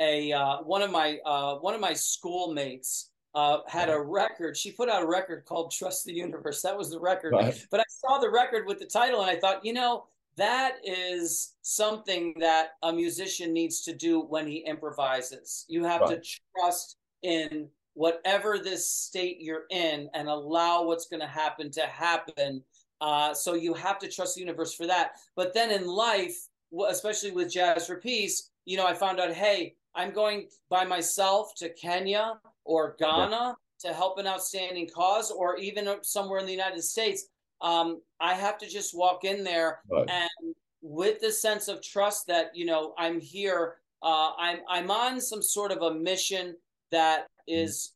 a 0.00 0.32
uh, 0.32 0.58
one 0.62 0.82
of 0.82 0.90
my 0.90 1.18
uh, 1.26 1.56
one 1.56 1.74
of 1.74 1.80
my 1.80 1.92
schoolmates 1.92 3.10
uh, 3.34 3.58
had 3.66 3.90
a 3.90 4.00
record. 4.00 4.56
She 4.56 4.72
put 4.72 4.88
out 4.88 5.02
a 5.02 5.06
record 5.06 5.44
called 5.44 5.72
"Trust 5.72 6.04
the 6.04 6.12
Universe." 6.12 6.62
That 6.62 6.76
was 6.76 6.90
the 6.90 7.00
record. 7.00 7.32
Right. 7.32 7.66
But 7.70 7.80
I 7.80 7.84
saw 7.88 8.18
the 8.18 8.30
record 8.30 8.66
with 8.66 8.78
the 8.78 8.86
title, 8.86 9.22
and 9.22 9.30
I 9.30 9.38
thought, 9.38 9.64
you 9.64 9.72
know, 9.72 10.04
that 10.36 10.76
is 10.84 11.54
something 11.62 12.34
that 12.40 12.70
a 12.82 12.92
musician 12.92 13.52
needs 13.52 13.82
to 13.82 13.94
do 13.94 14.20
when 14.20 14.46
he 14.46 14.58
improvises. 14.58 15.64
You 15.68 15.84
have 15.84 16.02
Right. 16.02 16.22
to 16.22 16.30
trust 16.56 16.96
in 17.22 17.70
whatever 17.94 18.58
this 18.58 18.88
state 18.88 19.40
you're 19.40 19.66
in 19.70 20.08
and 20.14 20.28
allow 20.28 20.84
what's 20.84 21.06
going 21.06 21.20
to 21.20 21.26
happen 21.26 21.70
to 21.72 21.82
happen. 21.82 22.64
Uh, 23.00 23.34
so 23.34 23.54
you 23.54 23.74
have 23.74 23.98
to 23.98 24.08
trust 24.08 24.34
the 24.34 24.40
universe 24.40 24.74
for 24.74 24.86
that. 24.86 25.12
But 25.36 25.52
then 25.52 25.70
in 25.70 25.86
life, 25.86 26.48
especially 26.88 27.32
with 27.32 27.52
Jazz 27.52 27.86
for 27.86 27.96
Peace, 27.96 28.50
you 28.64 28.76
know, 28.76 28.86
I 28.86 28.94
found 28.94 29.20
out, 29.20 29.32
hey, 29.32 29.76
I'm 29.94 30.12
going 30.12 30.48
by 30.70 30.84
myself 30.84 31.54
to 31.56 31.68
Kenya 31.68 32.40
or 32.64 32.96
Ghana 32.98 33.56
to 33.80 33.92
help 33.92 34.18
an 34.18 34.26
outstanding 34.28 34.88
cause, 34.88 35.30
or 35.30 35.56
even 35.56 36.02
somewhere 36.02 36.38
in 36.38 36.46
the 36.46 36.52
United 36.52 36.82
States. 36.82 37.26
Um, 37.62 38.02
I 38.20 38.34
have 38.34 38.58
to 38.58 38.68
just 38.68 38.96
walk 38.96 39.24
in 39.24 39.44
there 39.44 39.80
Right. 39.90 40.08
and 40.10 40.54
with 40.82 41.20
the 41.20 41.30
sense 41.30 41.68
of 41.68 41.80
trust 41.80 42.26
that 42.26 42.50
you 42.54 42.66
know 42.66 42.92
I'm 42.98 43.20
here. 43.20 43.76
Uh, 44.02 44.32
I'm 44.36 44.58
I'm 44.68 44.90
on 44.90 45.20
some 45.20 45.40
sort 45.42 45.70
of 45.70 45.80
a 45.82 45.94
mission 45.94 46.56
that 46.90 47.28
is, 47.46 47.94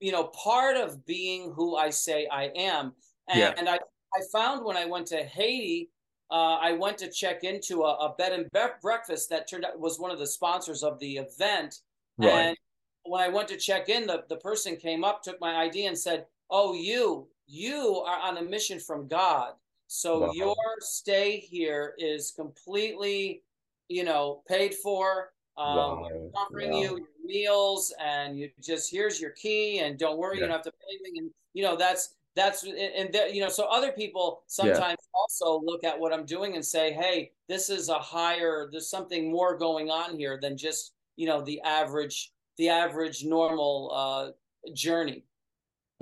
you 0.00 0.10
know, 0.10 0.24
part 0.28 0.76
of 0.76 1.04
being 1.04 1.52
who 1.52 1.76
I 1.76 1.90
say 1.90 2.26
I 2.26 2.44
am. 2.56 2.94
And, 3.28 3.38
Yeah. 3.38 3.54
and 3.58 3.68
I 3.68 3.74
I 4.14 4.20
found 4.32 4.64
when 4.64 4.76
I 4.76 4.86
went 4.86 5.06
to 5.08 5.22
Haiti, 5.22 5.90
uh, 6.30 6.56
I 6.60 6.72
went 6.72 6.96
to 6.98 7.10
check 7.10 7.44
into 7.44 7.82
a, 7.82 7.94
a 8.06 8.14
bed 8.16 8.32
and 8.32 8.50
be- 8.52 8.80
breakfast 8.80 9.28
that 9.30 9.48
turned 9.48 9.66
out 9.66 9.78
was 9.78 9.98
one 10.00 10.10
of 10.10 10.18
the 10.18 10.26
sponsors 10.26 10.82
of 10.82 10.98
the 10.98 11.18
event. 11.18 11.80
Right. 12.18 12.30
And 12.30 12.56
when 13.04 13.20
I 13.20 13.28
went 13.28 13.48
to 13.48 13.56
check 13.56 13.88
in, 13.90 14.06
the, 14.06 14.24
the 14.28 14.36
person 14.36 14.76
came 14.76 15.04
up, 15.04 15.22
took 15.22 15.40
my 15.40 15.56
ID, 15.64 15.86
and 15.86 15.98
said, 15.98 16.26
"Oh, 16.48 16.72
you 16.74 17.28
you 17.46 17.98
are 18.06 18.18
on 18.20 18.38
a 18.38 18.42
mission 18.42 18.78
from 18.78 19.08
God. 19.08 19.54
So 19.86 20.20
Wow. 20.20 20.32
your 20.32 20.56
stay 20.80 21.38
here 21.38 21.94
is 21.98 22.30
completely, 22.30 23.42
you 23.88 24.04
know, 24.04 24.42
paid 24.48 24.74
for. 24.74 25.32
Um, 25.58 25.74
Wow. 25.76 26.30
offering 26.34 26.72
Wow. 26.72 26.78
you 26.78 26.88
your 26.96 27.26
meals, 27.26 27.92
and 28.00 28.38
you 28.38 28.50
just 28.60 28.90
here's 28.90 29.20
your 29.20 29.30
key, 29.32 29.80
and 29.80 29.98
don't 29.98 30.16
worry, 30.16 30.36
you 30.38 30.42
don't 30.44 30.50
have 30.50 30.62
to 30.62 30.72
pay 30.72 30.94
anything. 30.94 31.18
And 31.18 31.30
you 31.52 31.62
know 31.62 31.76
that's 31.76 32.14
that's 32.34 32.62
and- 32.64 33.12
there, 33.12 33.28
you 33.28 33.42
know 33.42 33.50
so 33.50 33.64
other 33.64 33.92
people 33.92 34.44
sometimes 34.46 34.98
also 35.12 35.60
look 35.60 35.84
at 35.84 35.98
what 36.00 36.10
I'm 36.14 36.24
doing 36.24 36.54
and 36.54 36.64
say, 36.64 36.90
hey, 36.92 37.32
this 37.48 37.68
is 37.68 37.90
a 37.90 37.98
higher, 37.98 38.68
there's 38.72 38.88
something 38.88 39.30
more 39.30 39.58
going 39.58 39.90
on 39.90 40.18
here 40.18 40.38
than 40.40 40.56
just 40.56 40.94
you 41.16 41.26
know 41.26 41.42
the 41.42 41.60
average 41.60 42.32
the 42.56 42.70
average 42.70 43.24
normal 43.26 43.90
uh, 43.94 44.30
journey. 44.72 45.24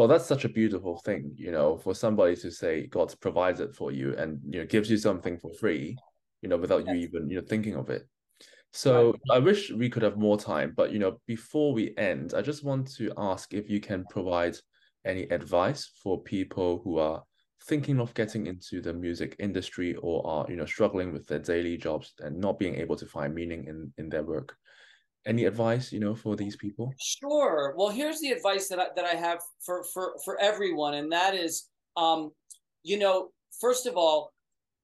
Well, 0.00 0.08
that's 0.08 0.24
such 0.24 0.46
a 0.46 0.48
beautiful 0.48 0.96
thing, 0.96 1.34
you 1.36 1.50
know, 1.50 1.76
for 1.76 1.94
somebody 1.94 2.34
to 2.36 2.50
say 2.50 2.86
God 2.86 3.14
provides 3.20 3.60
it 3.60 3.76
for 3.76 3.92
you 3.92 4.16
and 4.16 4.40
you 4.48 4.60
know 4.60 4.64
gives 4.66 4.90
you 4.90 4.96
something 4.96 5.36
for 5.36 5.52
free, 5.60 5.94
you 6.40 6.48
know, 6.48 6.56
without 6.56 6.86
you 6.86 6.94
even 6.94 7.28
you 7.28 7.38
know 7.38 7.46
thinking 7.46 7.76
of 7.76 7.90
it. 7.90 8.08
So 8.72 9.10
right. 9.10 9.36
I 9.36 9.38
wish 9.40 9.70
we 9.70 9.90
could 9.90 10.02
have 10.02 10.16
more 10.16 10.38
time, 10.38 10.72
but 10.74 10.90
you 10.90 10.98
know, 10.98 11.20
before 11.26 11.74
we 11.74 11.92
end, 11.98 12.32
I 12.34 12.40
just 12.40 12.64
want 12.64 12.90
to 12.94 13.12
ask 13.18 13.52
if 13.52 13.68
you 13.68 13.78
can 13.78 14.06
provide 14.08 14.56
any 15.04 15.24
advice 15.24 15.92
for 16.02 16.22
people 16.22 16.80
who 16.82 16.96
are 16.96 17.22
thinking 17.64 18.00
of 18.00 18.14
getting 18.14 18.46
into 18.46 18.80
the 18.80 18.94
music 18.94 19.36
industry 19.38 19.96
or 19.96 20.26
are 20.26 20.46
you 20.48 20.56
know 20.56 20.64
struggling 20.64 21.12
with 21.12 21.26
their 21.26 21.40
daily 21.40 21.76
jobs 21.76 22.14
and 22.20 22.40
not 22.40 22.58
being 22.58 22.76
able 22.76 22.96
to 22.96 23.04
find 23.04 23.34
meaning 23.34 23.66
in 23.66 23.92
in 23.98 24.08
their 24.08 24.22
work 24.22 24.56
any 25.26 25.44
advice 25.44 25.92
you 25.92 26.00
know 26.00 26.14
for 26.14 26.36
these 26.36 26.56
people? 26.56 26.92
Sure. 26.98 27.74
Well 27.76 27.90
here's 27.90 28.20
the 28.20 28.30
advice 28.30 28.68
that 28.68 28.78
I, 28.78 28.86
that 28.96 29.04
I 29.04 29.14
have 29.14 29.40
for 29.64 29.84
for 29.92 30.14
for 30.24 30.40
everyone 30.40 30.94
and 30.94 31.12
that 31.12 31.34
is 31.34 31.68
um 31.96 32.30
you 32.82 32.98
know 32.98 33.30
first 33.60 33.86
of 33.86 33.96
all 33.96 34.32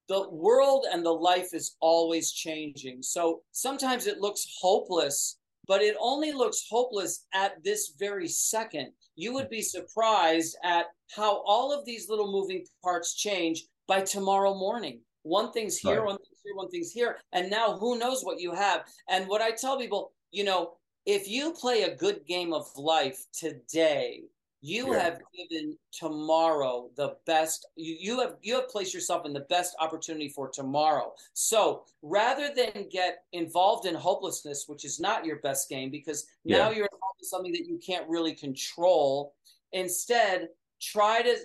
the 0.07 0.29
world 0.29 0.85
and 0.91 1.05
the 1.05 1.11
life 1.11 1.53
is 1.53 1.75
always 1.81 2.31
changing. 2.31 3.01
So 3.01 3.41
sometimes 3.51 4.07
it 4.07 4.19
looks 4.19 4.47
hopeless 4.61 5.37
but 5.67 5.81
it 5.81 5.97
only 5.99 6.31
looks 6.31 6.65
hopeless 6.69 7.25
at 7.33 7.61
this 7.61 7.93
very 7.99 8.27
second. 8.27 8.91
You 9.17 9.33
would 9.33 9.49
be 9.49 9.61
surprised 9.61 10.55
at 10.63 10.85
how 11.13 11.43
all 11.45 11.77
of 11.77 11.85
these 11.85 12.09
little 12.09 12.31
moving 12.31 12.65
parts 12.81 13.15
change 13.15 13.65
by 13.85 14.01
tomorrow 14.01 14.55
morning. 14.55 15.01
One 15.23 15.51
thing's 15.51 15.77
here 15.77 15.99
right. 15.99 16.05
one 16.05 16.17
thing's 16.17 16.39
here 16.43 16.55
one 16.55 16.69
thing's 16.69 16.91
here 16.91 17.17
and 17.33 17.49
now 17.49 17.77
who 17.77 17.99
knows 17.99 18.23
what 18.23 18.39
you 18.39 18.53
have. 18.53 18.85
And 19.09 19.27
what 19.27 19.41
i 19.41 19.51
tell 19.51 19.77
people 19.77 20.13
you 20.37 20.43
know, 20.43 20.73
if 21.07 21.27
you 21.27 21.51
play 21.51 21.83
a 21.83 21.95
good 21.95 22.25
game 22.27 22.53
of 22.53 22.69
life 22.77 23.25
today, 23.33 24.21
you 24.61 24.93
yeah. 24.93 25.03
have 25.03 25.21
given 25.35 25.75
tomorrow 25.91 26.89
the 26.95 27.15
best 27.25 27.67
you, 27.75 27.95
you 27.99 28.19
have 28.19 28.35
you 28.41 28.55
have 28.55 28.67
placed 28.69 28.93
yourself 28.93 29.25
in 29.25 29.31
the 29.31 29.45
best 29.51 29.75
opportunity 29.79 30.27
for 30.27 30.49
tomorrow 30.49 31.13
so 31.33 31.83
rather 32.01 32.49
than 32.55 32.89
get 32.89 33.19
involved 33.33 33.85
in 33.85 33.93
hopelessness 33.93 34.65
which 34.67 34.83
is 34.83 34.99
not 34.99 35.23
your 35.23 35.35
best 35.41 35.69
game 35.69 35.91
because 35.91 36.25
yeah. 36.43 36.57
now 36.57 36.71
you're 36.71 36.89
involved 36.91 37.19
in 37.19 37.27
something 37.27 37.51
that 37.51 37.67
you 37.67 37.77
can't 37.77 38.09
really 38.09 38.33
control 38.33 39.35
instead 39.73 40.49
try 40.81 41.21
to 41.21 41.35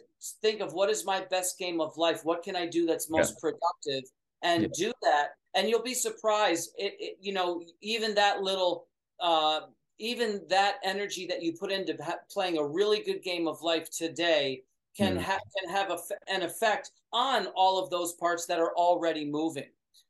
think 0.40 0.62
of 0.62 0.72
what 0.72 0.88
is 0.88 1.04
my 1.04 1.22
best 1.30 1.58
game 1.58 1.82
of 1.82 1.94
life 1.98 2.24
what 2.24 2.42
can 2.42 2.56
i 2.56 2.66
do 2.66 2.86
that's 2.86 3.10
most 3.10 3.34
yeah. 3.34 3.50
productive 3.50 4.10
and 4.42 4.72
do 4.72 4.90
that 5.02 5.32
and 5.54 5.68
you'll 5.68 5.82
be 5.82 5.94
surprised. 5.94 6.70
It, 6.76 6.94
it 6.98 7.18
you 7.20 7.32
know, 7.32 7.62
even 7.80 8.14
that 8.14 8.42
little, 8.42 8.86
uh, 9.20 9.60
even 9.98 10.42
that 10.48 10.76
energy 10.82 11.26
that 11.26 11.42
you 11.42 11.52
put 11.52 11.70
into 11.70 11.96
ha- 12.02 12.18
playing 12.30 12.58
a 12.58 12.64
really 12.64 13.02
good 13.02 13.22
game 13.22 13.46
of 13.46 13.62
life 13.62 13.90
today 13.90 14.62
can 14.96 15.16
mm. 15.16 15.22
ha- 15.22 15.38
can 15.58 15.70
have 15.70 15.90
a, 15.90 15.98
an 16.28 16.42
effect 16.42 16.90
on 17.12 17.46
all 17.54 17.82
of 17.82 17.90
those 17.90 18.12
parts 18.14 18.46
that 18.46 18.58
are 18.58 18.74
already 18.76 19.24
moving. 19.24 19.68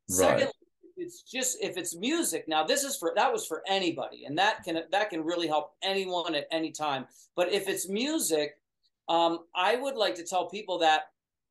Right. 0.08 0.16
Secondly, 0.16 0.52
it's 0.96 1.22
just 1.22 1.58
if 1.60 1.76
it's 1.76 1.96
music. 1.96 2.46
Now, 2.48 2.64
this 2.64 2.84
is 2.84 2.96
for 2.96 3.12
that 3.16 3.32
was 3.32 3.46
for 3.46 3.62
anybody, 3.66 4.24
and 4.24 4.36
that 4.38 4.62
can 4.64 4.82
that 4.90 5.10
can 5.10 5.24
really 5.24 5.46
help 5.46 5.72
anyone 5.82 6.34
at 6.34 6.46
any 6.50 6.70
time. 6.70 7.06
But 7.34 7.52
if 7.52 7.68
it's 7.68 7.88
music, 7.88 8.56
um, 9.08 9.40
I 9.54 9.76
would 9.76 9.96
like 9.96 10.14
to 10.16 10.24
tell 10.24 10.48
people 10.48 10.78
that 10.78 11.02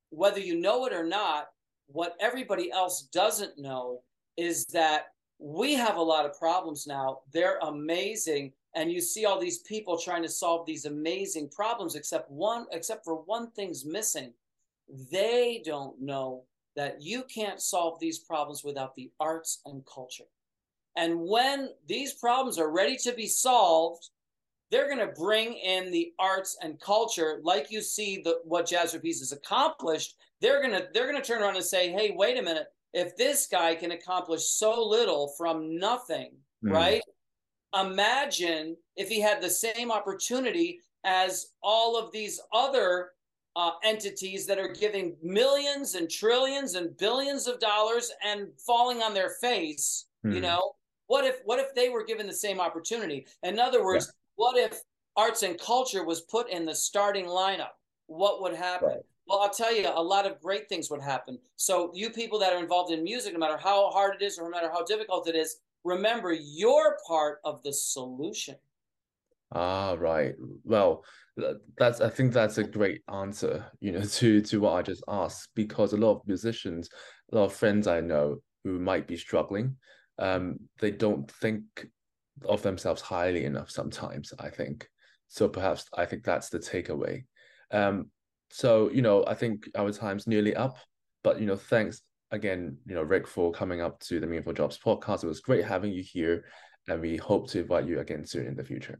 whether 0.09 0.39
you 0.39 0.59
know 0.59 0.85
it 0.85 0.93
or 0.93 1.03
not, 1.03 1.49
what 1.93 2.15
everybody 2.19 2.71
else 2.71 3.03
doesn't 3.13 3.57
know 3.57 4.01
is 4.37 4.65
that 4.67 5.07
we 5.39 5.73
have 5.73 5.97
a 5.97 6.01
lot 6.01 6.25
of 6.25 6.37
problems 6.37 6.85
now. 6.85 7.19
They're 7.33 7.59
amazing. 7.63 8.53
And 8.75 8.91
you 8.91 9.01
see 9.01 9.25
all 9.25 9.39
these 9.39 9.59
people 9.59 9.97
trying 9.97 10.23
to 10.23 10.29
solve 10.29 10.65
these 10.65 10.85
amazing 10.85 11.49
problems, 11.49 11.95
except 11.95 12.29
one, 12.31 12.67
except 12.71 13.03
for 13.03 13.15
one 13.15 13.51
thing's 13.51 13.85
missing. 13.85 14.33
They 15.11 15.61
don't 15.65 15.99
know 15.99 16.43
that 16.75 17.01
you 17.01 17.23
can't 17.23 17.61
solve 17.61 17.99
these 17.99 18.19
problems 18.19 18.63
without 18.63 18.95
the 18.95 19.11
arts 19.19 19.61
and 19.65 19.83
culture. 19.85 20.25
And 20.95 21.19
when 21.19 21.69
these 21.87 22.13
problems 22.13 22.57
are 22.57 22.71
ready 22.71 22.97
to 22.97 23.13
be 23.13 23.27
solved, 23.27 24.09
they're 24.69 24.87
going 24.87 25.05
to 25.05 25.19
bring 25.19 25.53
in 25.53 25.91
the 25.91 26.13
arts 26.17 26.57
and 26.61 26.79
culture, 26.79 27.39
like 27.43 27.71
you 27.71 27.81
see 27.81 28.21
the 28.23 28.39
what 28.45 28.67
Jazz 28.67 28.93
for 28.93 28.99
Peace 28.99 29.19
has 29.19 29.33
accomplished 29.33 30.15
they're 30.41 30.61
gonna 30.61 30.87
they're 30.93 31.05
gonna 31.05 31.23
turn 31.23 31.41
around 31.41 31.55
and 31.55 31.65
say, 31.65 31.91
hey, 31.91 32.13
wait 32.15 32.37
a 32.37 32.41
minute, 32.41 32.67
if 32.93 33.15
this 33.15 33.47
guy 33.47 33.75
can 33.75 33.91
accomplish 33.91 34.43
so 34.43 34.83
little 34.83 35.33
from 35.37 35.77
nothing, 35.77 36.31
mm. 36.63 36.71
right? 36.71 37.01
Imagine 37.79 38.75
if 38.97 39.07
he 39.07 39.21
had 39.21 39.41
the 39.41 39.49
same 39.49 39.91
opportunity 39.91 40.79
as 41.05 41.47
all 41.63 41.97
of 41.97 42.11
these 42.11 42.39
other 42.53 43.11
uh, 43.55 43.71
entities 43.83 44.45
that 44.45 44.59
are 44.59 44.73
giving 44.73 45.15
millions 45.21 45.95
and 45.95 46.09
trillions 46.09 46.75
and 46.75 46.95
billions 46.97 47.47
of 47.47 47.59
dollars 47.59 48.11
and 48.25 48.47
falling 48.65 49.01
on 49.01 49.13
their 49.13 49.31
face. 49.41 50.05
Mm. 50.25 50.33
You 50.33 50.37
hmm. 50.37 50.43
know, 50.43 50.71
what 51.07 51.25
if 51.25 51.37
what 51.45 51.59
if 51.59 51.73
they 51.75 51.89
were 51.89 52.03
given 52.03 52.27
the 52.27 52.33
same 52.33 52.59
opportunity? 52.59 53.25
In 53.43 53.59
other 53.59 53.83
words, 53.83 54.07
yeah. 54.07 54.11
what 54.35 54.57
if 54.57 54.79
arts 55.15 55.43
and 55.43 55.59
culture 55.59 56.05
was 56.05 56.21
put 56.21 56.49
in 56.49 56.65
the 56.65 56.75
starting 56.75 57.25
lineup? 57.25 57.75
What 58.07 58.41
would 58.41 58.55
happen? 58.55 58.89
Right. 58.89 59.05
Well, 59.31 59.39
I'll 59.39 59.49
tell 59.49 59.73
you, 59.73 59.87
a 59.87 60.03
lot 60.03 60.25
of 60.25 60.41
great 60.41 60.67
things 60.67 60.91
would 60.91 61.01
happen. 61.01 61.39
So, 61.55 61.89
you 61.95 62.09
people 62.09 62.37
that 62.39 62.51
are 62.51 62.59
involved 62.59 62.91
in 62.91 63.01
music, 63.01 63.31
no 63.31 63.39
matter 63.39 63.55
how 63.55 63.89
hard 63.89 64.15
it 64.15 64.21
is 64.21 64.37
or 64.37 64.43
no 64.43 64.49
matter 64.49 64.69
how 64.69 64.83
difficult 64.83 65.25
it 65.29 65.35
is, 65.35 65.61
remember 65.85 66.33
you're 66.33 66.97
part 67.07 67.39
of 67.45 67.63
the 67.63 67.71
solution. 67.71 68.57
Ah, 69.53 69.95
right. 69.97 70.35
Well, 70.65 71.05
that's 71.77 72.01
I 72.01 72.09
think 72.09 72.33
that's 72.33 72.57
a 72.57 72.65
great 72.65 73.03
answer, 73.07 73.71
you 73.79 73.93
know, 73.93 74.01
to 74.19 74.41
to 74.41 74.59
what 74.59 74.73
I 74.73 74.81
just 74.81 75.03
asked 75.07 75.51
because 75.55 75.93
a 75.93 75.97
lot 75.97 76.17
of 76.17 76.27
musicians, 76.27 76.89
a 77.31 77.37
lot 77.37 77.45
of 77.45 77.53
friends 77.53 77.87
I 77.87 78.01
know 78.01 78.39
who 78.65 78.79
might 78.79 79.07
be 79.07 79.15
struggling, 79.15 79.77
um, 80.19 80.57
they 80.81 80.91
don't 80.91 81.31
think 81.31 81.87
of 82.43 82.63
themselves 82.63 83.01
highly 83.01 83.45
enough 83.45 83.71
sometimes, 83.71 84.33
I 84.39 84.49
think. 84.49 84.89
So 85.29 85.47
perhaps 85.47 85.85
I 85.93 86.05
think 86.05 86.25
that's 86.25 86.49
the 86.49 86.59
takeaway. 86.59 87.23
Um, 87.71 88.11
so, 88.51 88.89
you 88.91 89.01
know, 89.01 89.23
I 89.25 89.33
think 89.33 89.69
our 89.75 89.91
time's 89.91 90.27
nearly 90.27 90.55
up, 90.55 90.75
but, 91.23 91.39
you 91.39 91.45
know, 91.45 91.55
thanks 91.55 92.01
again, 92.31 92.77
you 92.85 92.95
know, 92.95 93.03
Rick, 93.03 93.27
for 93.27 93.51
coming 93.51 93.81
up 93.81 93.99
to 94.01 94.19
the 94.19 94.27
Meaningful 94.27 94.53
Jobs 94.53 94.77
podcast. 94.77 95.23
It 95.23 95.27
was 95.27 95.39
great 95.39 95.65
having 95.65 95.91
you 95.91 96.03
here, 96.03 96.45
and 96.87 97.01
we 97.01 97.17
hope 97.17 97.49
to 97.51 97.59
invite 97.61 97.85
you 97.85 97.99
again 97.99 98.25
soon 98.25 98.47
in 98.47 98.55
the 98.55 98.63
future. 98.63 98.99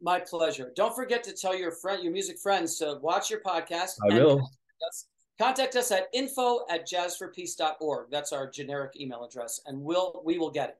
My 0.00 0.20
pleasure. 0.20 0.72
Don't 0.76 0.94
forget 0.94 1.24
to 1.24 1.32
tell 1.32 1.56
your 1.56 1.72
friend, 1.72 2.02
your 2.02 2.12
music 2.12 2.38
friends 2.38 2.78
to 2.78 2.98
watch 3.02 3.30
your 3.30 3.40
podcast. 3.40 3.96
I 4.08 4.14
will. 4.14 4.36
Contact 4.38 4.82
us, 4.86 5.06
contact 5.40 5.76
us 5.76 5.90
at 5.90 6.06
info 6.12 6.60
at 6.70 6.86
jazzforpeace.org. 6.88 8.08
That's 8.10 8.32
our 8.32 8.48
generic 8.48 8.92
email 9.00 9.24
address, 9.24 9.60
and 9.66 9.80
we'll 9.80 10.22
we 10.24 10.38
will 10.38 10.50
get 10.50 10.68
it. 10.68 10.76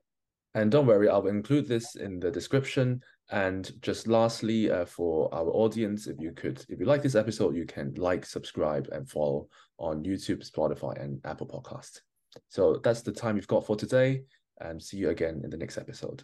And 0.55 0.71
don't 0.71 0.87
worry, 0.87 1.09
I'll 1.09 1.27
include 1.27 1.67
this 1.67 1.97
in 1.97 2.21
the 2.21 2.31
description. 2.31 3.03
And 3.31 3.71
just 3.83 4.07
lastly, 4.07 4.71
uh, 4.71 4.87
for 4.87 5.33
our 5.35 5.49
audience, 5.51 6.07
if 6.07 6.17
you 6.19 6.33
could, 6.33 6.65
if 6.69 6.81
you 6.81 6.87
like 6.87 7.03
this 7.03 7.15
episode, 7.15 7.55
you 7.55 7.67
can 7.67 7.95
like, 7.97 8.25
subscribe, 8.25 8.89
and 8.91 9.09
follow 9.09 9.49
on 9.79 10.03
YouTube, 10.03 10.49
Spotify, 10.49 11.01
and 11.03 11.21
Apple 11.25 11.47
Podcasts. 11.47 12.01
So 12.49 12.81
that's 12.83 13.03
the 13.03 13.13
time 13.13 13.37
you've 13.37 13.47
got 13.47 13.67
for 13.67 13.77
today, 13.77 14.23
and 14.61 14.83
see 14.83 14.97
you 14.97 15.11
again 15.11 15.43
in 15.45 15.51
the 15.51 15.57
next 15.59 15.77
episode. 15.77 16.23